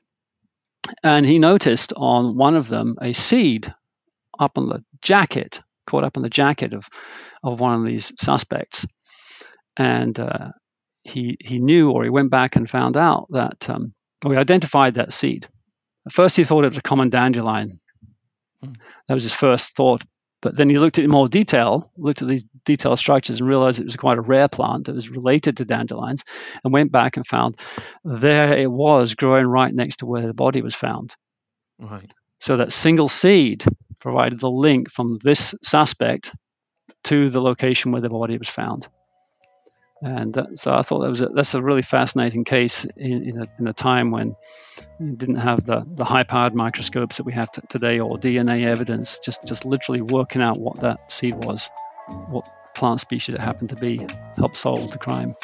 And 1.03 1.25
he 1.25 1.39
noticed 1.39 1.93
on 1.97 2.37
one 2.37 2.55
of 2.55 2.69
them 2.69 2.97
a 3.01 3.15
seed 3.15 3.73
up 4.39 4.59
on 4.59 4.69
the 4.69 4.85
jacket, 5.01 5.61
caught 5.87 6.05
up 6.05 6.17
on 6.17 6.23
the 6.23 6.29
jacket 6.29 6.75
of, 6.75 6.89
of 7.43 7.61
one 7.61 7.81
of 7.81 7.87
these 7.87 8.13
suspects. 8.19 8.87
And 9.77 10.19
uh, 10.21 10.51
he, 11.03 11.37
he 11.41 11.59
knew, 11.59 11.91
or 11.91 12.05
he 12.05 12.11
went 12.11 12.31
back 12.31 12.57
and 12.57 12.69
found 12.69 12.97
out 12.97 13.27
that, 13.31 13.69
um, 13.71 13.95
we 14.25 14.37
identified 14.37 14.95
that 14.95 15.13
seed. 15.13 15.47
At 16.07 16.13
first, 16.13 16.37
he 16.37 16.45
thought 16.45 16.65
it 16.65 16.69
was 16.69 16.79
a 16.79 16.83
common 16.83 17.11
dandelion. 17.11 17.81
Hmm. 18.63 18.73
That 19.09 19.15
was 19.15 19.23
his 19.23 19.35
first 19.35 19.77
thought. 19.77 20.03
But 20.45 20.59
then 20.59 20.69
he 20.69 20.79
looked 20.79 20.99
at 20.99 21.03
it 21.03 21.05
in 21.07 21.11
more 21.11 21.27
detail, 21.27 21.91
looked 21.97 22.21
at 22.21 22.29
these 22.29 22.45
detailed 22.67 22.99
structures, 22.99 23.41
and 23.41 23.49
realized 23.49 23.81
it 23.81 23.87
was 23.87 23.97
quite 23.97 24.19
a 24.19 24.21
rare 24.21 24.47
plant 24.47 24.85
that 24.85 24.95
was 24.95 25.09
related 25.09 25.57
to 25.57 25.65
dandelions, 25.65 26.23
and 26.63 26.71
went 26.71 26.93
back 26.93 27.17
and 27.17 27.27
found 27.27 27.57
there 28.05 28.53
it 28.59 28.71
was 28.71 29.15
growing 29.15 29.47
right 29.47 29.73
next 29.73 29.97
to 29.97 30.07
where 30.07 30.27
the 30.27 30.35
body 30.35 30.61
was 30.61 30.75
found. 30.75 31.17
Right. 31.79 32.13
So 32.41 32.59
that 32.59 32.73
single 32.73 33.09
seed 33.09 33.65
provided 34.01 34.39
the 34.39 34.51
link 34.51 34.91
from 34.91 35.19
this 35.25 35.55
suspect 35.63 36.31
to 37.05 37.31
the 37.31 37.41
location 37.41 37.91
where 37.93 38.03
the 38.03 38.11
body 38.11 38.37
was 38.37 38.51
found. 38.51 38.87
And 40.05 40.35
that, 40.35 40.59
so 40.59 40.75
I 40.75 40.83
thought 40.83 41.01
that 41.01 41.09
was 41.09 41.23
a, 41.23 41.29
that's 41.29 41.55
a 41.55 41.63
really 41.63 41.81
fascinating 41.81 42.45
case 42.45 42.85
in, 42.85 43.27
in, 43.27 43.41
a, 43.41 43.47
in 43.59 43.67
a 43.67 43.73
time 43.73 44.11
when 44.11 44.37
you 45.01 45.17
didn't 45.17 45.37
have 45.37 45.65
the, 45.65 45.83
the 45.87 46.05
high 46.05 46.25
powered 46.25 46.55
microscopes 46.55 47.17
that 47.17 47.23
we 47.25 47.33
have 47.33 47.51
t- 47.51 47.63
today 47.71 48.01
or 48.01 48.19
DNA 48.19 48.67
evidence, 48.67 49.19
just, 49.19 49.43
just 49.47 49.65
literally 49.65 50.03
working 50.03 50.43
out 50.43 50.59
what 50.59 50.81
that 50.81 51.11
seed 51.11 51.35
was, 51.35 51.71
what 52.29 52.47
plant 52.75 53.01
species 53.01 53.35
it 53.35 53.41
happened 53.41 53.71
to 53.71 53.77
be, 53.77 54.07
helped 54.37 54.59
solve 54.59 54.91
the 54.91 54.99
crime. 54.99 55.35